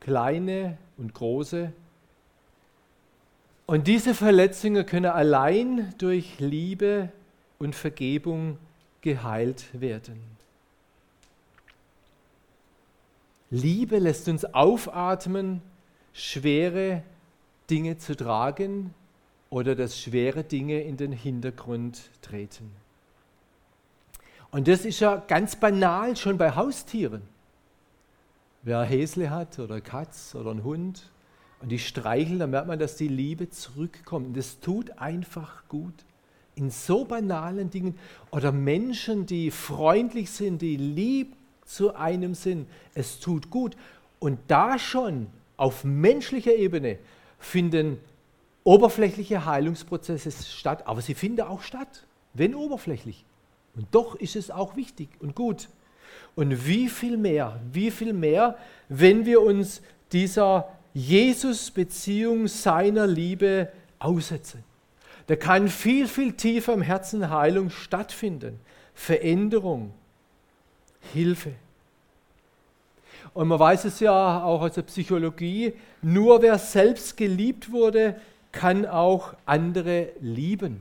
kleine 0.00 0.78
und 0.96 1.14
große. 1.14 1.72
Und 3.66 3.86
diese 3.86 4.14
Verletzungen 4.14 4.84
können 4.84 5.10
allein 5.10 5.94
durch 5.98 6.38
Liebe 6.38 7.10
und 7.58 7.74
Vergebung 7.74 8.58
geheilt 9.00 9.64
werden. 9.72 10.20
Liebe 13.50 13.98
lässt 13.98 14.28
uns 14.28 14.44
aufatmen, 14.44 15.62
schwere 16.12 17.02
Dinge 17.70 17.98
zu 17.98 18.16
tragen 18.16 18.92
oder 19.48 19.74
dass 19.74 20.00
schwere 20.00 20.42
Dinge 20.42 20.80
in 20.80 20.96
den 20.96 21.12
Hintergrund 21.12 22.10
treten. 22.20 22.84
Und 24.54 24.68
das 24.68 24.84
ist 24.84 25.00
ja 25.00 25.16
ganz 25.16 25.56
banal 25.56 26.16
schon 26.16 26.38
bei 26.38 26.54
Haustieren. 26.54 27.22
Wer 28.62 28.84
Häsle 28.84 29.30
hat 29.30 29.58
oder 29.58 29.80
Katz 29.80 30.32
oder 30.36 30.52
einen 30.52 30.62
Hund 30.62 31.10
und 31.60 31.70
die 31.70 31.80
streicheln, 31.80 32.38
dann 32.38 32.50
merkt 32.50 32.68
man, 32.68 32.78
dass 32.78 32.94
die 32.94 33.08
Liebe 33.08 33.50
zurückkommt. 33.50 34.28
Und 34.28 34.36
das 34.36 34.60
tut 34.60 34.96
einfach 34.96 35.66
gut. 35.66 35.92
In 36.54 36.70
so 36.70 37.04
banalen 37.04 37.70
Dingen. 37.70 37.98
Oder 38.30 38.52
Menschen, 38.52 39.26
die 39.26 39.50
freundlich 39.50 40.30
sind, 40.30 40.62
die 40.62 40.76
lieb 40.76 41.34
zu 41.64 41.96
einem 41.96 42.36
sind. 42.36 42.68
Es 42.94 43.18
tut 43.18 43.50
gut. 43.50 43.76
Und 44.20 44.38
da 44.46 44.78
schon 44.78 45.26
auf 45.56 45.82
menschlicher 45.82 46.54
Ebene 46.54 47.00
finden 47.40 47.98
oberflächliche 48.62 49.46
Heilungsprozesse 49.46 50.30
statt, 50.30 50.86
aber 50.86 51.02
sie 51.02 51.14
finden 51.14 51.40
auch 51.40 51.62
statt, 51.62 52.06
wenn 52.34 52.54
oberflächlich. 52.54 53.24
Und 53.76 53.87
doch 53.92 54.14
ist 54.14 54.37
es 54.37 54.50
auch 54.50 54.76
wichtig 54.76 55.08
und 55.20 55.34
gut. 55.34 55.68
Und 56.37 56.66
wie 56.66 56.88
viel 56.88 57.16
mehr, 57.16 57.60
wie 57.72 57.90
viel 57.90 58.12
mehr, 58.12 58.56
wenn 58.88 59.26
wir 59.26 59.40
uns 59.40 59.82
dieser 60.12 60.68
Jesus-Beziehung 60.94 62.46
seiner 62.46 63.06
Liebe 63.06 63.68
aussetzen. 63.98 64.62
Da 65.26 65.37
kann 65.37 65.68
viel, 65.68 66.06
viel 66.06 66.34
tiefer 66.34 66.72
im 66.72 66.82
Herzen 66.82 67.30
Heilung 67.30 67.70
stattfinden, 67.70 68.60
Veränderung, 68.94 69.92
Hilfe. 71.12 71.52
Und 73.32 73.48
man 73.48 73.58
weiß 73.58 73.87
es 73.87 73.98
ja 74.00 74.44
auch 74.44 74.62
aus 74.62 74.74
der 74.74 74.82
Psychologie, 74.82 75.72
nur 76.02 76.42
wer 76.42 76.58
selbst 76.58 77.16
geliebt 77.16 77.72
wurde, 77.72 78.20
kann 78.52 78.87
auch 78.87 79.34
andere 79.46 80.10
lieben. 80.20 80.80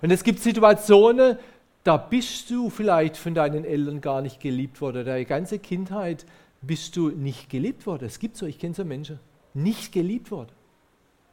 Und 0.00 0.12
es 0.12 0.22
gibt 0.22 0.40
Situationen, 0.40 1.36
da 1.84 1.98
bist 1.98 2.50
du 2.50 2.70
vielleicht 2.70 3.16
von 3.16 3.34
deinen 3.34 3.64
Eltern 3.64 4.00
gar 4.00 4.22
nicht 4.22 4.40
geliebt 4.40 4.80
worden. 4.80 5.04
Deine 5.04 5.26
ganze 5.26 5.58
Kindheit 5.58 6.24
bist 6.62 6.96
du 6.96 7.10
nicht 7.10 7.50
geliebt 7.50 7.86
worden. 7.86 8.06
Es 8.06 8.18
gibt 8.18 8.38
so, 8.38 8.46
ich 8.46 8.58
kenne 8.58 8.74
so 8.74 8.84
Menschen, 8.84 9.20
nicht 9.52 9.92
geliebt 9.92 10.30
worden. 10.30 10.52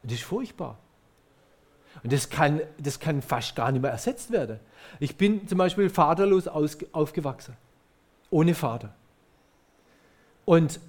Das 0.03 0.13
ist 0.13 0.23
furchtbar. 0.23 0.77
Und 2.03 2.11
das 2.11 2.29
kann, 2.29 2.61
das 2.77 2.99
kann 2.99 3.21
fast 3.21 3.55
gar 3.55 3.71
nicht 3.71 3.81
mehr 3.81 3.91
ersetzt 3.91 4.31
werden. 4.31 4.59
Ich 4.99 5.15
bin 5.15 5.47
zum 5.47 5.57
Beispiel 5.57 5.89
vaterlos 5.89 6.47
aufgewachsen, 6.47 7.55
ohne 8.29 8.53
Vater. 8.53 8.93
Und 10.43 10.79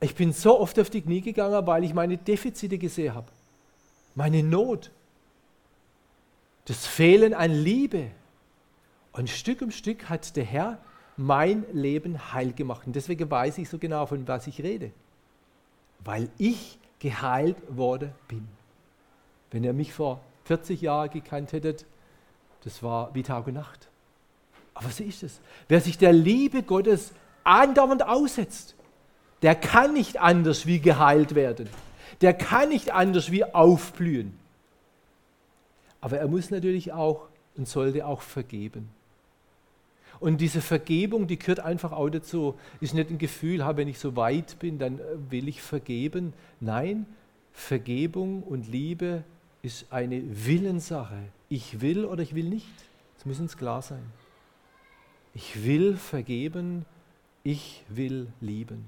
ich 0.00 0.14
bin 0.14 0.32
so 0.32 0.60
oft 0.60 0.78
auf 0.78 0.90
die 0.90 1.02
Knie 1.02 1.22
gegangen, 1.22 1.66
weil 1.66 1.82
ich 1.82 1.92
meine 1.92 2.18
Defizite 2.18 2.78
gesehen 2.78 3.14
habe. 3.14 3.28
Meine 4.14 4.44
Not. 4.44 4.90
Das 6.66 6.86
Fehlen 6.86 7.34
an 7.34 7.50
Liebe. 7.50 8.10
Und 9.18 9.28
Stück 9.28 9.62
um 9.62 9.72
Stück 9.72 10.08
hat 10.08 10.36
der 10.36 10.44
Herr 10.44 10.78
mein 11.16 11.66
Leben 11.72 12.32
heil 12.32 12.52
gemacht. 12.52 12.86
Und 12.86 12.94
deswegen 12.94 13.28
weiß 13.28 13.58
ich 13.58 13.68
so 13.68 13.76
genau, 13.76 14.06
von 14.06 14.28
was 14.28 14.46
ich 14.46 14.62
rede. 14.62 14.92
Weil 16.04 16.28
ich 16.38 16.78
geheilt 17.00 17.56
worden 17.68 18.12
bin. 18.28 18.46
Wenn 19.50 19.64
ihr 19.64 19.72
mich 19.72 19.92
vor 19.92 20.20
40 20.44 20.82
Jahren 20.82 21.10
gekannt 21.10 21.52
hättet, 21.52 21.84
das 22.62 22.80
war 22.84 23.12
wie 23.12 23.24
Tag 23.24 23.48
und 23.48 23.54
Nacht. 23.54 23.88
Aber 24.72 24.88
so 24.90 25.02
ist 25.02 25.24
es. 25.24 25.40
Wer 25.66 25.80
sich 25.80 25.98
der 25.98 26.12
Liebe 26.12 26.62
Gottes 26.62 27.12
andauernd 27.42 28.06
aussetzt, 28.06 28.76
der 29.42 29.56
kann 29.56 29.94
nicht 29.94 30.20
anders 30.20 30.64
wie 30.64 30.78
geheilt 30.78 31.34
werden. 31.34 31.68
Der 32.20 32.34
kann 32.34 32.68
nicht 32.68 32.92
anders 32.92 33.32
wie 33.32 33.44
aufblühen. 33.44 34.38
Aber 36.00 36.18
er 36.18 36.28
muss 36.28 36.50
natürlich 36.50 36.92
auch 36.92 37.26
und 37.56 37.66
sollte 37.66 38.06
auch 38.06 38.22
vergeben. 38.22 38.96
Und 40.20 40.40
diese 40.40 40.60
Vergebung, 40.60 41.26
die 41.26 41.38
gehört 41.38 41.60
einfach 41.60 41.92
auch 41.92 42.08
dazu. 42.08 42.54
Ist 42.80 42.94
nicht 42.94 43.10
ein 43.10 43.18
Gefühl, 43.18 43.64
wenn 43.76 43.88
ich 43.88 43.98
so 43.98 44.16
weit 44.16 44.58
bin, 44.58 44.78
dann 44.78 44.98
äh, 44.98 45.02
will 45.30 45.48
ich 45.48 45.62
vergeben. 45.62 46.32
Nein, 46.60 47.06
Vergebung 47.52 48.42
und 48.42 48.68
Liebe 48.68 49.22
ist 49.62 49.92
eine 49.92 50.22
Willenssache. 50.46 51.18
Ich 51.48 51.80
will 51.80 52.04
oder 52.04 52.22
ich 52.22 52.34
will 52.34 52.48
nicht. 52.48 52.66
Das 53.16 53.26
muss 53.26 53.40
uns 53.40 53.56
klar 53.56 53.82
sein. 53.82 54.02
Ich 55.34 55.64
will 55.64 55.96
vergeben, 55.96 56.84
ich 57.44 57.84
will 57.88 58.28
lieben. 58.40 58.86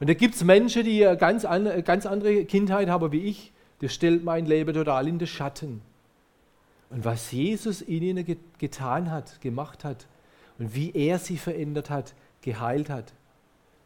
Und 0.00 0.08
da 0.08 0.14
gibt 0.14 0.34
es 0.34 0.42
Menschen, 0.42 0.84
die 0.84 1.06
eine 1.06 1.16
ganz, 1.16 1.44
an, 1.44 1.84
ganz 1.84 2.06
andere 2.06 2.44
Kindheit 2.44 2.88
haben 2.88 3.12
wie 3.12 3.20
ich. 3.20 3.52
Das 3.80 3.94
stellt 3.94 4.24
mein 4.24 4.46
Leben 4.46 4.74
total 4.74 5.06
in 5.06 5.18
den 5.18 5.28
Schatten. 5.28 5.82
Und 6.90 7.04
was 7.04 7.32
Jesus 7.32 7.80
in 7.80 8.02
ihnen 8.02 8.36
getan 8.58 9.10
hat, 9.10 9.40
gemacht 9.40 9.84
hat 9.84 10.06
und 10.58 10.74
wie 10.74 10.92
er 10.92 11.18
sie 11.18 11.36
verändert 11.36 11.90
hat, 11.90 12.14
geheilt 12.42 12.90
hat, 12.90 13.12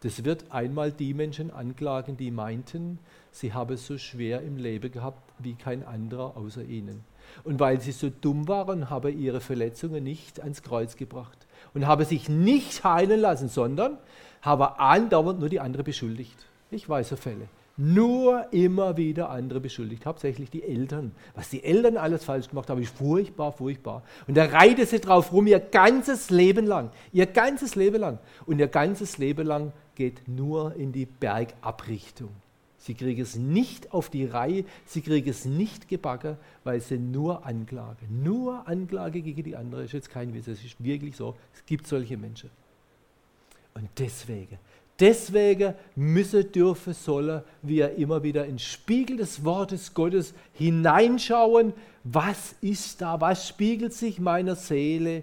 das 0.00 0.24
wird 0.24 0.50
einmal 0.50 0.92
die 0.92 1.14
Menschen 1.14 1.50
anklagen, 1.50 2.16
die 2.16 2.30
meinten, 2.30 2.98
sie 3.32 3.52
haben 3.54 3.74
es 3.74 3.86
so 3.86 3.98
schwer 3.98 4.42
im 4.42 4.56
Leben 4.56 4.92
gehabt 4.92 5.32
wie 5.38 5.54
kein 5.54 5.84
anderer 5.84 6.36
außer 6.36 6.62
ihnen. 6.64 7.02
Und 7.44 7.58
weil 7.58 7.80
sie 7.80 7.92
so 7.92 8.10
dumm 8.10 8.46
waren, 8.46 8.88
haben 8.88 9.18
ihre 9.18 9.40
Verletzungen 9.40 10.04
nicht 10.04 10.40
ans 10.40 10.62
Kreuz 10.62 10.96
gebracht 10.96 11.46
und 11.74 11.86
haben 11.86 12.04
sich 12.04 12.28
nicht 12.28 12.84
heilen 12.84 13.20
lassen, 13.20 13.48
sondern 13.48 13.98
habe 14.42 14.78
andauernd 14.78 15.40
nur 15.40 15.48
die 15.48 15.60
andere 15.60 15.82
beschuldigt. 15.82 16.36
Ich 16.70 16.88
weiß 16.88 17.08
so 17.08 17.16
Fälle. 17.16 17.48
Nur 17.78 18.52
immer 18.52 18.96
wieder 18.96 19.28
andere 19.28 19.60
beschuldigt, 19.60 20.06
hauptsächlich 20.06 20.48
die 20.48 20.62
Eltern. 20.62 21.12
Was 21.34 21.50
die 21.50 21.62
Eltern 21.62 21.98
alles 21.98 22.24
falsch 22.24 22.48
gemacht 22.48 22.70
haben, 22.70 22.80
ist 22.80 22.96
furchtbar, 22.96 23.52
furchtbar. 23.52 24.02
Und 24.26 24.36
da 24.36 24.46
reitet 24.46 24.88
sie 24.88 25.00
drauf 25.00 25.30
rum 25.32 25.46
ihr 25.46 25.60
ganzes 25.60 26.30
Leben 26.30 26.66
lang. 26.66 26.90
Ihr 27.12 27.26
ganzes 27.26 27.74
Leben 27.74 28.00
lang. 28.00 28.18
Und 28.46 28.58
ihr 28.60 28.68
ganzes 28.68 29.18
Leben 29.18 29.46
lang 29.46 29.72
geht 29.94 30.26
nur 30.26 30.74
in 30.74 30.92
die 30.92 31.06
Bergabrichtung. 31.06 32.30
Sie 32.78 32.94
kriegen 32.94 33.20
es 33.20 33.34
nicht 33.34 33.92
auf 33.92 34.10
die 34.10 34.26
Reihe, 34.26 34.64
sie 34.84 35.00
kriegen 35.00 35.28
es 35.28 35.44
nicht 35.44 35.88
gebacken, 35.88 36.36
weil 36.62 36.80
sie 36.80 36.98
nur 36.98 37.44
Anklage, 37.44 38.06
nur 38.08 38.68
Anklage 38.68 39.22
gegen 39.22 39.42
die 39.42 39.56
andere 39.56 39.82
ist 39.82 39.92
jetzt 39.92 40.08
kein 40.08 40.32
Witz, 40.34 40.46
es 40.46 40.64
ist 40.64 40.82
wirklich 40.82 41.16
so, 41.16 41.34
es 41.52 41.66
gibt 41.66 41.88
solche 41.88 42.16
Menschen. 42.16 42.48
Und 43.74 43.88
deswegen, 43.98 44.56
deswegen 45.00 45.74
müssen, 45.94 46.50
dürfen, 46.52 46.94
sollen 46.94 47.42
wir 47.62 47.94
immer 47.96 48.22
wieder 48.22 48.46
ins 48.46 48.62
Spiegel 48.62 49.18
des 49.18 49.44
Wortes 49.44 49.94
Gottes 49.94 50.34
hineinschauen. 50.52 51.72
Was 52.04 52.54
ist 52.60 53.00
da? 53.00 53.20
Was 53.20 53.48
spiegelt 53.48 53.92
sich 53.92 54.20
meiner 54.20 54.56
Seele 54.56 55.22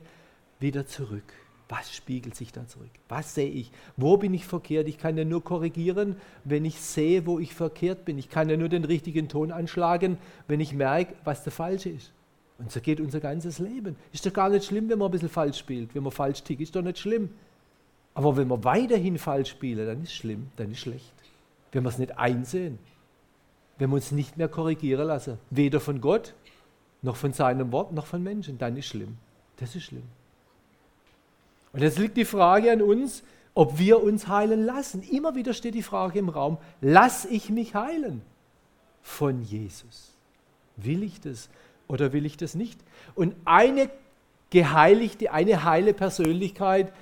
wieder 0.60 0.86
zurück? 0.86 1.34
Was 1.70 1.94
spiegelt 1.94 2.36
sich 2.36 2.52
da 2.52 2.68
zurück? 2.68 2.92
Was 3.10 3.34
sehe 3.34 3.50
ich? 3.50 3.72
Wo 3.98 4.18
bin 4.18 4.34
ich 4.34 4.46
verkehrt? 4.46 4.88
Ich 4.88 4.98
kann 4.98 5.18
ja 5.18 5.26
nur 5.26 5.44
korrigieren, 5.44 6.18
wenn 6.44 6.66
ich 6.66 6.80
sehe, 6.80 7.26
wo 7.26 7.40
ich 7.40 7.54
verkehrt 7.54 8.06
bin. 8.06 8.18
Ich 8.18 8.30
kann 8.30 8.50
ja 8.50 8.58
nur 8.58 8.70
den 8.70 8.84
richtigen 8.84 9.28
Ton 9.28 9.52
anschlagen, 9.52 10.18
wenn 10.48 10.60
ich 10.60 10.74
merke, 10.74 11.16
was 11.24 11.44
der 11.44 11.52
falsche 11.52 11.90
ist. 11.90 12.12
Und 12.60 12.72
so 12.72 12.80
geht 12.80 13.02
unser 13.02 13.20
ganzes 13.20 13.60
Leben. 13.60 13.96
Ist 14.12 14.26
doch 14.26 14.34
gar 14.34 14.50
nicht 14.50 14.66
schlimm, 14.66 14.90
wenn 14.90 15.00
man 15.00 15.08
ein 15.08 15.12
bisschen 15.12 15.30
falsch 15.30 15.58
spielt, 15.58 15.96
wenn 15.96 16.04
man 16.04 16.12
falsch 16.12 16.44
tickt, 16.44 16.62
ist 16.62 16.76
doch 16.76 16.82
nicht 16.82 17.00
schlimm. 17.00 17.30
Aber 18.14 18.38
wenn 18.38 18.48
wir 18.48 18.64
weiterhin 18.64 19.18
falsch 19.18 19.50
spielen, 19.50 19.86
dann 19.88 20.04
ist 20.04 20.10
es 20.10 20.16
schlimm, 20.16 20.52
dann 20.56 20.68
ist 20.72 20.78
es 20.78 20.84
schlecht. 20.84 21.14
Wenn 21.72 21.84
wir 21.84 21.90
es 21.90 21.98
nicht 21.98 22.18
einsehen, 22.18 22.78
wenn 23.78 23.90
wir 23.90 23.96
uns 23.96 24.12
nicht 24.12 24.38
mehr 24.38 24.48
korrigieren 24.48 25.08
lassen, 25.08 25.40
weder 25.50 25.80
von 25.80 26.00
Gott, 26.00 26.34
noch 27.02 27.16
von 27.16 27.34
seinem 27.34 27.72
Wort, 27.72 27.92
noch 27.92 28.06
von 28.06 28.22
Menschen, 28.22 28.58
dann 28.58 28.78
ist 28.78 28.86
es 28.86 28.92
schlimm. 28.92 29.18
Das 29.58 29.76
ist 29.76 29.84
schlimm. 29.84 30.04
Und 31.74 31.82
jetzt 31.82 31.98
liegt 31.98 32.18
die 32.18 32.26
Frage 32.26 32.72
an 32.72 32.82
uns, 32.82 33.24
ob 33.56 33.80
wir 33.80 34.02
uns 34.02 34.28
heilen 34.28 34.66
lassen. 34.66 35.04
Immer 35.04 35.36
wieder 35.36 35.54
steht 35.54 35.76
die 35.76 35.84
Frage 35.84 36.20
im 36.20 36.30
Raum, 36.30 36.58
lass 36.82 37.26
ich 37.26 37.50
mich 37.50 37.76
heilen 37.76 38.22
von 39.02 39.42
Jesus? 39.42 40.14
Will 40.78 41.04
ich 41.04 41.20
das 41.20 41.50
oder 41.88 42.14
will 42.14 42.26
ich 42.26 42.38
das 42.38 42.56
nicht? 42.56 42.80
Und 43.16 43.36
eine 43.46 43.90
geheiligte, 44.50 45.32
eine 45.32 45.64
heile 45.64 45.94
Persönlichkeit, 45.94 46.94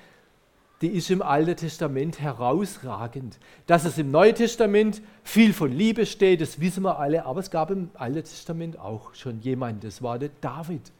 die 0.82 0.88
ist 0.88 1.10
im 1.10 1.22
Alten 1.22 1.56
Testament 1.56 2.20
herausragend. 2.20 3.38
Dass 3.66 3.84
es 3.84 3.98
im 3.98 4.10
Neuen 4.10 4.34
Testament 4.34 5.00
viel 5.22 5.52
von 5.52 5.70
Liebe 5.72 6.04
steht, 6.06 6.40
das 6.40 6.60
wissen 6.60 6.82
wir 6.82 6.98
alle, 6.98 7.24
aber 7.24 7.40
es 7.40 7.50
gab 7.50 7.70
im 7.70 7.90
Alten 7.94 8.24
Testament 8.24 8.78
auch 8.78 9.14
schon 9.14 9.40
jemand, 9.40 9.84
das 9.84 10.02
war 10.02 10.18
der 10.18 10.30
David. 10.40 10.92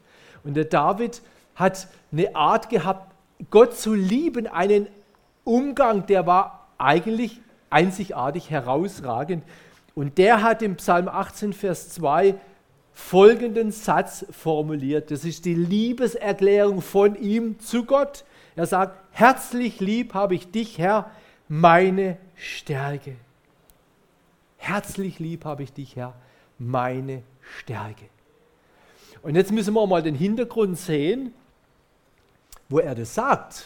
Und 0.43 0.55
der 0.55 0.65
David 0.65 1.21
hat 1.55 1.87
eine 2.11 2.35
Art 2.35 2.69
gehabt, 2.69 3.13
Gott 3.49 3.75
zu 3.75 3.93
lieben, 3.93 4.47
einen 4.47 4.87
Umgang, 5.43 6.05
der 6.05 6.25
war 6.25 6.69
eigentlich 6.77 7.41
einzigartig, 7.69 8.49
herausragend. 8.49 9.43
Und 9.95 10.17
der 10.17 10.41
hat 10.41 10.61
im 10.61 10.77
Psalm 10.77 11.09
18, 11.09 11.51
Vers 11.53 11.89
2 11.89 12.35
folgenden 12.93 13.71
Satz 13.71 14.25
formuliert. 14.31 15.11
Das 15.11 15.25
ist 15.25 15.45
die 15.45 15.55
Liebeserklärung 15.55 16.81
von 16.81 17.15
ihm 17.15 17.59
zu 17.59 17.83
Gott. 17.83 18.23
Er 18.55 18.65
sagt, 18.65 18.97
herzlich 19.11 19.79
lieb 19.79 20.13
habe 20.13 20.35
ich 20.35 20.51
dich, 20.51 20.77
Herr, 20.77 21.09
meine 21.47 22.17
Stärke. 22.35 23.15
Herzlich 24.57 25.19
lieb 25.19 25.45
habe 25.45 25.63
ich 25.63 25.73
dich, 25.73 25.95
Herr, 25.95 26.13
meine 26.59 27.23
Stärke. 27.59 28.05
Und 29.21 29.35
jetzt 29.35 29.51
müssen 29.51 29.73
wir 29.73 29.87
mal 29.87 30.03
den 30.03 30.15
Hintergrund 30.15 30.77
sehen 30.77 31.33
wo 32.73 32.79
er 32.79 32.95
das 32.95 33.13
sagt. 33.13 33.65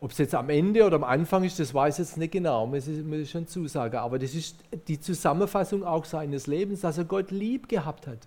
Ob 0.00 0.10
es 0.10 0.18
jetzt 0.18 0.34
am 0.34 0.50
Ende 0.50 0.84
oder 0.84 0.96
am 0.96 1.04
Anfang 1.04 1.44
ist, 1.44 1.58
das 1.58 1.72
weiß 1.72 1.94
ich 1.94 2.06
jetzt 2.06 2.18
nicht 2.18 2.32
genau, 2.32 2.66
muss 2.66 2.86
ich, 2.86 3.30
schon 3.30 3.46
zusagen. 3.46 3.96
Aber 3.96 4.18
das 4.18 4.34
ist 4.34 4.56
die 4.86 5.00
Zusammenfassung 5.00 5.82
auch 5.82 6.04
seines 6.04 6.46
Lebens, 6.46 6.82
dass 6.82 6.98
er 6.98 7.04
Gott 7.04 7.30
lieb 7.30 7.68
gehabt 7.70 8.06
hat. 8.06 8.18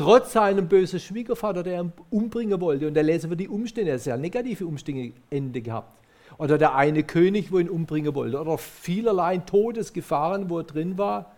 Trotz 0.00 0.32
seinem 0.32 0.66
bösen 0.66 0.98
Schwiegervater, 0.98 1.62
der 1.62 1.82
ihn 1.82 1.92
umbringen 2.08 2.58
wollte. 2.62 2.88
Und 2.88 2.94
da 2.94 3.02
lesen 3.02 3.28
wir 3.28 3.36
die 3.36 3.50
Umstände, 3.50 3.90
er 3.90 3.96
hat 3.96 4.00
sehr 4.00 4.16
negative 4.16 4.64
Umstände 4.64 5.60
gehabt. 5.60 5.92
Oder 6.38 6.56
der 6.56 6.74
eine 6.74 7.02
König, 7.02 7.52
wo 7.52 7.58
ihn 7.58 7.68
umbringen 7.68 8.14
wollte. 8.14 8.40
Oder 8.40 8.56
vielerlei 8.56 9.36
Todesgefahren, 9.36 10.48
wo 10.48 10.60
er 10.60 10.64
drin 10.64 10.96
war. 10.96 11.34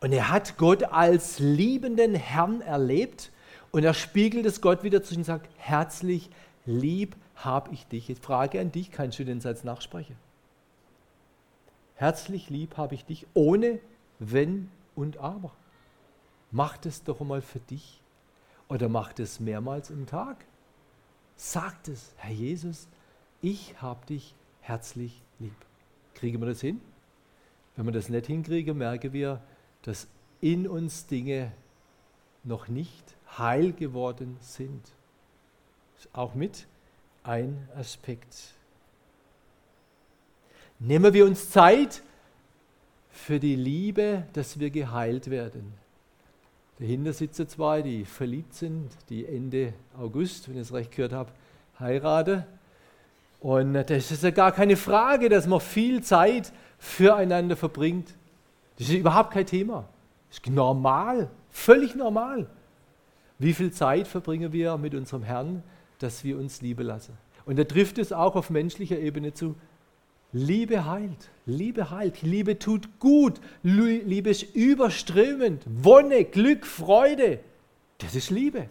Und 0.00 0.12
er 0.12 0.28
hat 0.28 0.58
Gott 0.58 0.82
als 0.82 1.38
liebenden 1.38 2.14
Herrn 2.14 2.60
erlebt. 2.60 3.32
Und 3.70 3.84
er 3.84 3.94
spiegelt 3.94 4.44
es 4.44 4.60
Gott 4.60 4.82
wieder 4.82 5.02
zu 5.02 5.16
und 5.16 5.24
sagt, 5.24 5.48
herzlich 5.56 6.28
lieb 6.66 7.16
habe 7.36 7.72
ich 7.72 7.86
dich. 7.86 8.06
Jetzt 8.06 8.22
Frage 8.22 8.60
an 8.60 8.70
dich, 8.70 8.90
kannst 8.90 9.18
du 9.18 9.24
den 9.24 9.40
Satz 9.40 9.64
nachsprechen? 9.64 10.16
Herzlich 11.94 12.50
lieb 12.50 12.76
habe 12.76 12.94
ich 12.94 13.06
dich, 13.06 13.26
ohne 13.32 13.78
Wenn 14.18 14.68
und 14.94 15.16
Aber. 15.16 15.52
Mach 16.52 16.76
das 16.76 17.02
doch 17.02 17.20
einmal 17.20 17.42
für 17.42 17.58
dich 17.58 18.00
oder 18.68 18.88
mach 18.88 19.12
das 19.12 19.40
mehrmals 19.40 19.90
im 19.90 20.06
Tag. 20.06 20.36
Sagt 21.36 21.88
es, 21.88 22.12
Herr 22.16 22.32
Jesus, 22.32 22.86
ich 23.40 23.80
habe 23.82 24.06
dich 24.06 24.34
herzlich 24.60 25.20
lieb. 25.40 25.56
Kriegen 26.14 26.40
wir 26.40 26.46
das 26.46 26.60
hin? 26.60 26.80
Wenn 27.74 27.86
wir 27.86 27.92
das 27.92 28.08
nicht 28.08 28.26
hinkriegen, 28.26 28.78
merken 28.78 29.12
wir, 29.12 29.40
dass 29.82 30.06
in 30.40 30.68
uns 30.68 31.06
Dinge 31.06 31.50
noch 32.44 32.68
nicht 32.68 33.16
heil 33.36 33.72
geworden 33.72 34.36
sind 34.40 34.82
auch 36.12 36.34
mit 36.34 36.66
ein 37.22 37.68
Aspekt. 37.76 38.54
Nehmen 40.78 41.12
wir 41.14 41.24
uns 41.24 41.50
Zeit 41.50 42.02
für 43.10 43.38
die 43.38 43.56
Liebe, 43.56 44.24
dass 44.32 44.58
wir 44.58 44.70
geheilt 44.70 45.30
werden. 45.30 45.74
Dahinter 46.82 47.12
sitzen 47.12 47.48
zwei, 47.48 47.80
die 47.80 48.04
verliebt 48.04 48.54
sind, 48.54 48.90
die 49.08 49.24
Ende 49.24 49.72
August, 49.96 50.48
wenn 50.48 50.56
ich 50.56 50.62
es 50.62 50.72
recht 50.72 50.90
gehört 50.90 51.12
habe, 51.12 51.30
heiraten. 51.78 52.44
Und 53.40 53.74
das 53.74 54.10
ist 54.10 54.22
ja 54.22 54.30
gar 54.30 54.52
keine 54.52 54.76
Frage, 54.76 55.28
dass 55.28 55.46
man 55.46 55.60
viel 55.60 56.02
Zeit 56.02 56.52
füreinander 56.78 57.56
verbringt. 57.56 58.14
Das 58.78 58.88
ist 58.88 58.94
überhaupt 58.94 59.32
kein 59.32 59.46
Thema. 59.46 59.88
Das 60.28 60.38
ist 60.38 60.50
normal, 60.50 61.30
völlig 61.50 61.94
normal. 61.94 62.48
Wie 63.38 63.52
viel 63.52 63.72
Zeit 63.72 64.08
verbringen 64.08 64.52
wir 64.52 64.76
mit 64.76 64.94
unserem 64.94 65.22
Herrn? 65.22 65.62
dass 66.02 66.24
wir 66.24 66.36
uns 66.36 66.60
Liebe 66.60 66.82
lassen. 66.82 67.16
Und 67.44 67.58
da 67.58 67.64
trifft 67.64 67.98
es 67.98 68.12
auch 68.12 68.34
auf 68.34 68.50
menschlicher 68.50 68.98
Ebene 68.98 69.32
zu. 69.34 69.54
Liebe 70.32 70.86
heilt, 70.86 71.30
Liebe 71.44 71.90
heilt, 71.90 72.22
Liebe 72.22 72.58
tut 72.58 72.98
gut, 72.98 73.40
Liebe 73.62 74.30
ist 74.30 74.54
überströmend, 74.54 75.62
Wonne, 75.66 76.24
Glück, 76.24 76.66
Freude. 76.66 77.40
Das 77.98 78.14
ist 78.14 78.30
Liebe. 78.30 78.68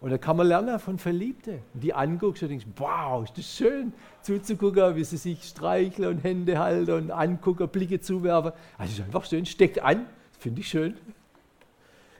Und 0.00 0.10
da 0.10 0.18
kann 0.18 0.36
man 0.36 0.48
lernen 0.48 0.80
von 0.80 0.98
Verliebten. 0.98 1.60
Die 1.74 1.94
anguckst 1.94 2.42
und 2.42 2.48
denkst, 2.48 2.66
wow, 2.76 3.22
ist 3.22 3.38
das 3.38 3.56
schön 3.56 3.92
zuzugucken, 4.22 4.96
wie 4.96 5.04
sie 5.04 5.16
sich 5.16 5.44
streicheln 5.44 6.08
und 6.08 6.24
Hände 6.24 6.58
halten 6.58 6.90
und 6.90 7.10
angucken, 7.12 7.68
Blicke 7.68 8.00
zuwerfen. 8.00 8.50
Also 8.78 8.92
ist 8.94 9.06
einfach 9.06 9.24
schön, 9.24 9.46
steckt 9.46 9.80
an, 9.80 10.06
finde 10.40 10.60
ich 10.62 10.68
schön. 10.68 10.96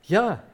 Ja, 0.04 0.44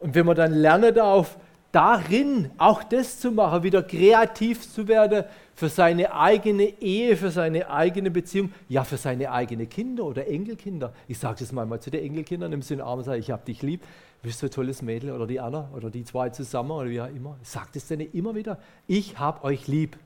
und 0.00 0.16
wenn 0.16 0.26
man 0.26 0.34
dann 0.34 0.52
lernt 0.52 0.98
auf 0.98 1.36
darin 1.72 2.50
auch 2.58 2.82
das 2.84 3.18
zu 3.18 3.32
machen, 3.32 3.62
wieder 3.62 3.82
kreativ 3.82 4.70
zu 4.70 4.86
werden 4.86 5.24
für 5.54 5.68
seine 5.68 6.14
eigene 6.14 6.64
Ehe, 6.80 7.16
für 7.16 7.30
seine 7.30 7.70
eigene 7.70 8.10
Beziehung, 8.10 8.52
ja 8.68 8.84
für 8.84 8.98
seine 8.98 9.32
eigenen 9.32 9.68
Kinder 9.68 10.04
oder 10.04 10.28
Enkelkinder. 10.28 10.92
Ich 11.08 11.18
sage 11.18 11.42
es 11.42 11.50
mal 11.50 11.80
zu 11.80 11.90
den 11.90 12.04
Enkelkindern 12.04 12.52
im 12.52 12.62
Sinne, 12.62 12.84
sage 13.02 13.18
ich 13.18 13.30
habe 13.30 13.44
dich 13.44 13.62
lieb, 13.62 13.82
bist 14.22 14.42
du 14.42 14.46
ein 14.46 14.50
tolles 14.50 14.82
Mädel 14.82 15.12
oder 15.12 15.26
die 15.26 15.40
Anna 15.40 15.68
oder 15.74 15.90
die 15.90 16.04
zwei 16.04 16.28
zusammen 16.28 16.72
oder 16.72 16.90
wie 16.90 17.00
auch 17.00 17.08
immer. 17.08 17.36
Sage 17.42 17.70
das 17.74 17.88
denen 17.88 18.12
immer 18.12 18.34
wieder, 18.34 18.58
ich 18.86 19.18
habe 19.18 19.42
euch 19.44 19.66
lieb. 19.66 19.98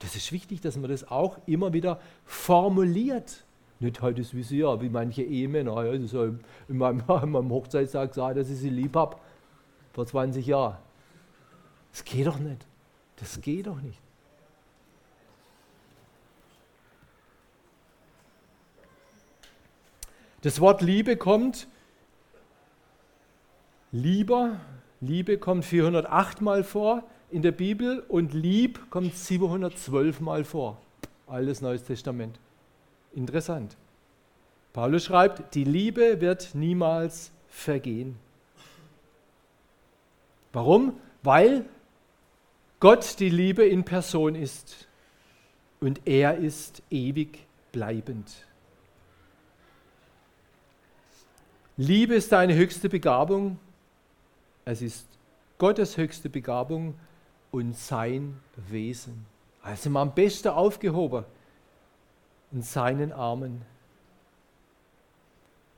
Das 0.00 0.14
ist 0.14 0.30
wichtig, 0.32 0.60
dass 0.60 0.76
man 0.76 0.90
das 0.90 1.10
auch 1.10 1.38
immer 1.46 1.72
wieder 1.72 2.00
formuliert. 2.24 3.44
Nicht 3.78 4.02
heute 4.02 4.22
wie 4.32 4.42
sie 4.42 4.58
ja, 4.58 4.80
wie 4.80 4.88
manche 4.88 5.22
Ehemänner. 5.22 5.84
Ja, 5.84 5.92
in 5.92 6.38
meinem, 6.68 7.02
in 7.22 7.30
meinem 7.30 7.50
Hochzeitstag 7.50 8.14
sagen, 8.14 8.38
dass 8.38 8.50
ich 8.50 8.58
sie 8.58 8.70
lieb 8.70 8.96
habe, 8.96 9.16
vor 9.92 10.06
20 10.06 10.46
Jahren. 10.46 10.76
Das 11.96 12.04
geht 12.04 12.26
doch 12.26 12.38
nicht. 12.38 12.66
Das 13.16 13.40
geht 13.40 13.66
doch 13.66 13.80
nicht. 13.80 13.98
Das 20.42 20.60
Wort 20.60 20.82
Liebe 20.82 21.16
kommt, 21.16 21.66
lieber, 23.92 24.60
Liebe 25.00 25.38
kommt 25.38 25.64
408 25.64 26.42
Mal 26.42 26.64
vor 26.64 27.02
in 27.30 27.40
der 27.40 27.52
Bibel 27.52 28.00
und 28.08 28.34
lieb 28.34 28.90
kommt 28.90 29.14
712 29.14 30.20
Mal 30.20 30.44
vor. 30.44 30.78
Alles 31.26 31.62
Neues 31.62 31.84
Testament. 31.84 32.38
Interessant. 33.14 33.74
Paulus 34.74 35.04
schreibt, 35.04 35.54
die 35.54 35.64
Liebe 35.64 36.20
wird 36.20 36.54
niemals 36.54 37.32
vergehen. 37.48 38.18
Warum? 40.52 41.00
Weil 41.22 41.64
Gott 42.78 43.18
die 43.20 43.30
Liebe 43.30 43.64
in 43.64 43.84
Person 43.84 44.34
ist 44.34 44.86
und 45.80 46.02
er 46.04 46.36
ist 46.36 46.82
ewig 46.90 47.46
bleibend. 47.72 48.30
Liebe 51.78 52.14
ist 52.14 52.32
deine 52.32 52.54
höchste 52.54 52.90
Begabung. 52.90 53.58
Es 54.66 54.82
ist 54.82 55.06
Gottes 55.56 55.96
höchste 55.96 56.28
Begabung 56.28 56.94
und 57.50 57.74
sein 57.76 58.38
Wesen. 58.68 59.24
Also 59.62 59.90
am 59.96 60.14
besten 60.14 60.48
aufgehoben 60.48 61.24
in 62.52 62.60
seinen 62.60 63.10
Armen. 63.12 63.62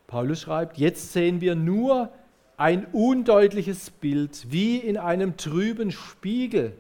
Paulus 0.09 0.41
schreibt, 0.41 0.79
jetzt 0.79 1.13
sehen 1.13 1.41
wir 1.41 1.55
nur 1.55 2.13
ein 2.57 2.87
undeutliches 2.87 3.91
Bild, 3.91 4.51
wie 4.51 4.79
in 4.79 4.97
einem 4.97 5.37
trüben 5.37 5.93
Spiegel. 5.93 6.77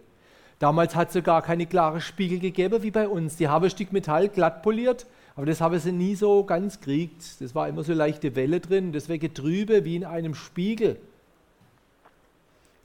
Damals 0.58 0.96
hat 0.96 1.08
es 1.08 1.14
sogar 1.14 1.42
keine 1.42 1.66
klaren 1.66 2.00
Spiegel 2.00 2.40
gegeben 2.40 2.82
wie 2.82 2.90
bei 2.90 3.06
uns. 3.06 3.36
Die 3.36 3.48
haben 3.48 3.64
ein 3.64 3.70
Stück 3.70 3.92
Metall 3.92 4.28
glatt 4.28 4.62
poliert, 4.62 5.06
aber 5.36 5.46
das 5.46 5.60
haben 5.60 5.78
sie 5.78 5.92
nie 5.92 6.16
so 6.16 6.42
ganz 6.42 6.80
gekriegt. 6.80 7.40
Das 7.40 7.54
war 7.54 7.68
immer 7.68 7.84
so 7.84 7.92
leichte 7.92 8.34
Welle 8.34 8.58
drin, 8.58 8.92
deswegen 8.92 9.32
trübe 9.32 9.84
wie 9.84 9.96
in 9.96 10.04
einem 10.04 10.34
Spiegel. 10.34 10.98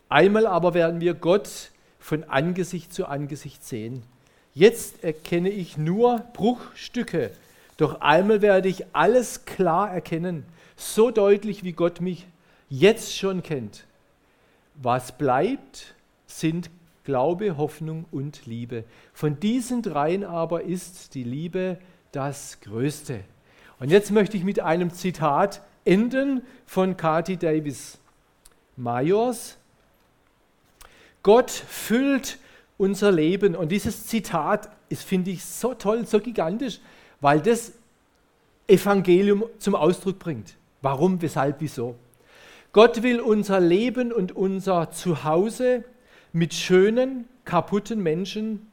Einmal 0.07 0.45
aber 0.45 0.75
werden 0.75 1.01
wir 1.01 1.15
Gott 1.15 1.71
von 1.99 2.23
Angesicht 2.25 2.93
zu 2.93 3.07
Angesicht 3.07 3.65
sehen. 3.65 4.03
Jetzt 4.53 5.03
erkenne 5.03 5.49
ich 5.49 5.77
nur 5.77 6.19
Bruchstücke, 6.33 7.31
doch 7.77 8.01
einmal 8.01 8.43
werde 8.43 8.69
ich 8.69 8.85
alles 8.93 9.45
klar 9.45 9.91
erkennen, 9.91 10.45
so 10.75 11.09
deutlich 11.09 11.63
wie 11.63 11.71
Gott 11.71 12.01
mich 12.01 12.27
jetzt 12.69 13.17
schon 13.17 13.41
kennt. 13.41 13.85
Was 14.75 15.17
bleibt, 15.17 15.95
sind 16.27 16.69
Glaube, 17.03 17.57
Hoffnung 17.57 18.05
und 18.11 18.45
Liebe. 18.45 18.85
Von 19.13 19.39
diesen 19.39 19.81
dreien 19.81 20.23
aber 20.23 20.63
ist 20.63 21.15
die 21.15 21.23
Liebe 21.23 21.77
das 22.11 22.59
Größte. 22.61 23.21
Und 23.79 23.89
jetzt 23.89 24.11
möchte 24.11 24.37
ich 24.37 24.43
mit 24.43 24.59
einem 24.61 24.91
Zitat 24.91 25.61
enden 25.83 26.41
von 26.65 26.95
Cathy 26.95 27.35
Davis 27.35 27.97
Majors. 28.77 29.57
Gott 31.21 31.51
füllt 31.51 32.37
unser 32.77 33.11
Leben. 33.11 33.55
Und 33.55 33.71
dieses 33.71 34.07
Zitat 34.07 34.69
ist, 34.89 35.03
finde 35.03 35.31
ich, 35.31 35.43
so 35.43 35.73
toll, 35.73 36.05
so 36.05 36.19
gigantisch, 36.19 36.79
weil 37.19 37.41
das 37.41 37.73
Evangelium 38.67 39.43
zum 39.59 39.75
Ausdruck 39.75 40.19
bringt. 40.19 40.55
Warum, 40.81 41.21
weshalb, 41.21 41.57
wieso? 41.59 41.95
Gott 42.71 43.03
will 43.03 43.19
unser 43.19 43.59
Leben 43.59 44.11
und 44.11 44.35
unser 44.35 44.91
Zuhause 44.91 45.83
mit 46.33 46.53
schönen, 46.53 47.29
kaputten 47.45 48.01
Menschen 48.01 48.67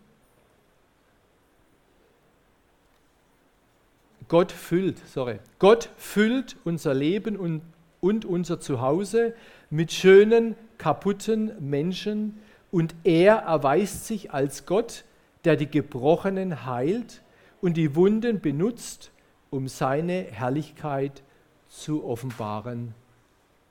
Gott 4.30 4.52
füllt, 4.52 4.96
sorry, 5.08 5.40
Gott 5.58 5.90
füllt 5.96 6.56
unser 6.62 6.94
Leben 6.94 7.36
und, 7.36 7.62
und 8.00 8.24
unser 8.24 8.60
Zuhause 8.60 9.34
mit 9.70 9.92
schönen, 9.92 10.54
kaputten 10.78 11.52
Menschen 11.58 12.38
und 12.70 12.94
er 13.02 13.38
erweist 13.38 14.06
sich 14.06 14.32
als 14.32 14.66
Gott, 14.66 15.04
der 15.44 15.56
die 15.56 15.68
Gebrochenen 15.68 16.64
heilt 16.64 17.22
und 17.60 17.76
die 17.76 17.96
Wunden 17.96 18.40
benutzt, 18.40 19.10
um 19.50 19.66
seine 19.66 20.22
Herrlichkeit 20.30 21.24
zu 21.68 22.04
offenbaren. 22.04 22.94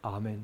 Amen. 0.02 0.44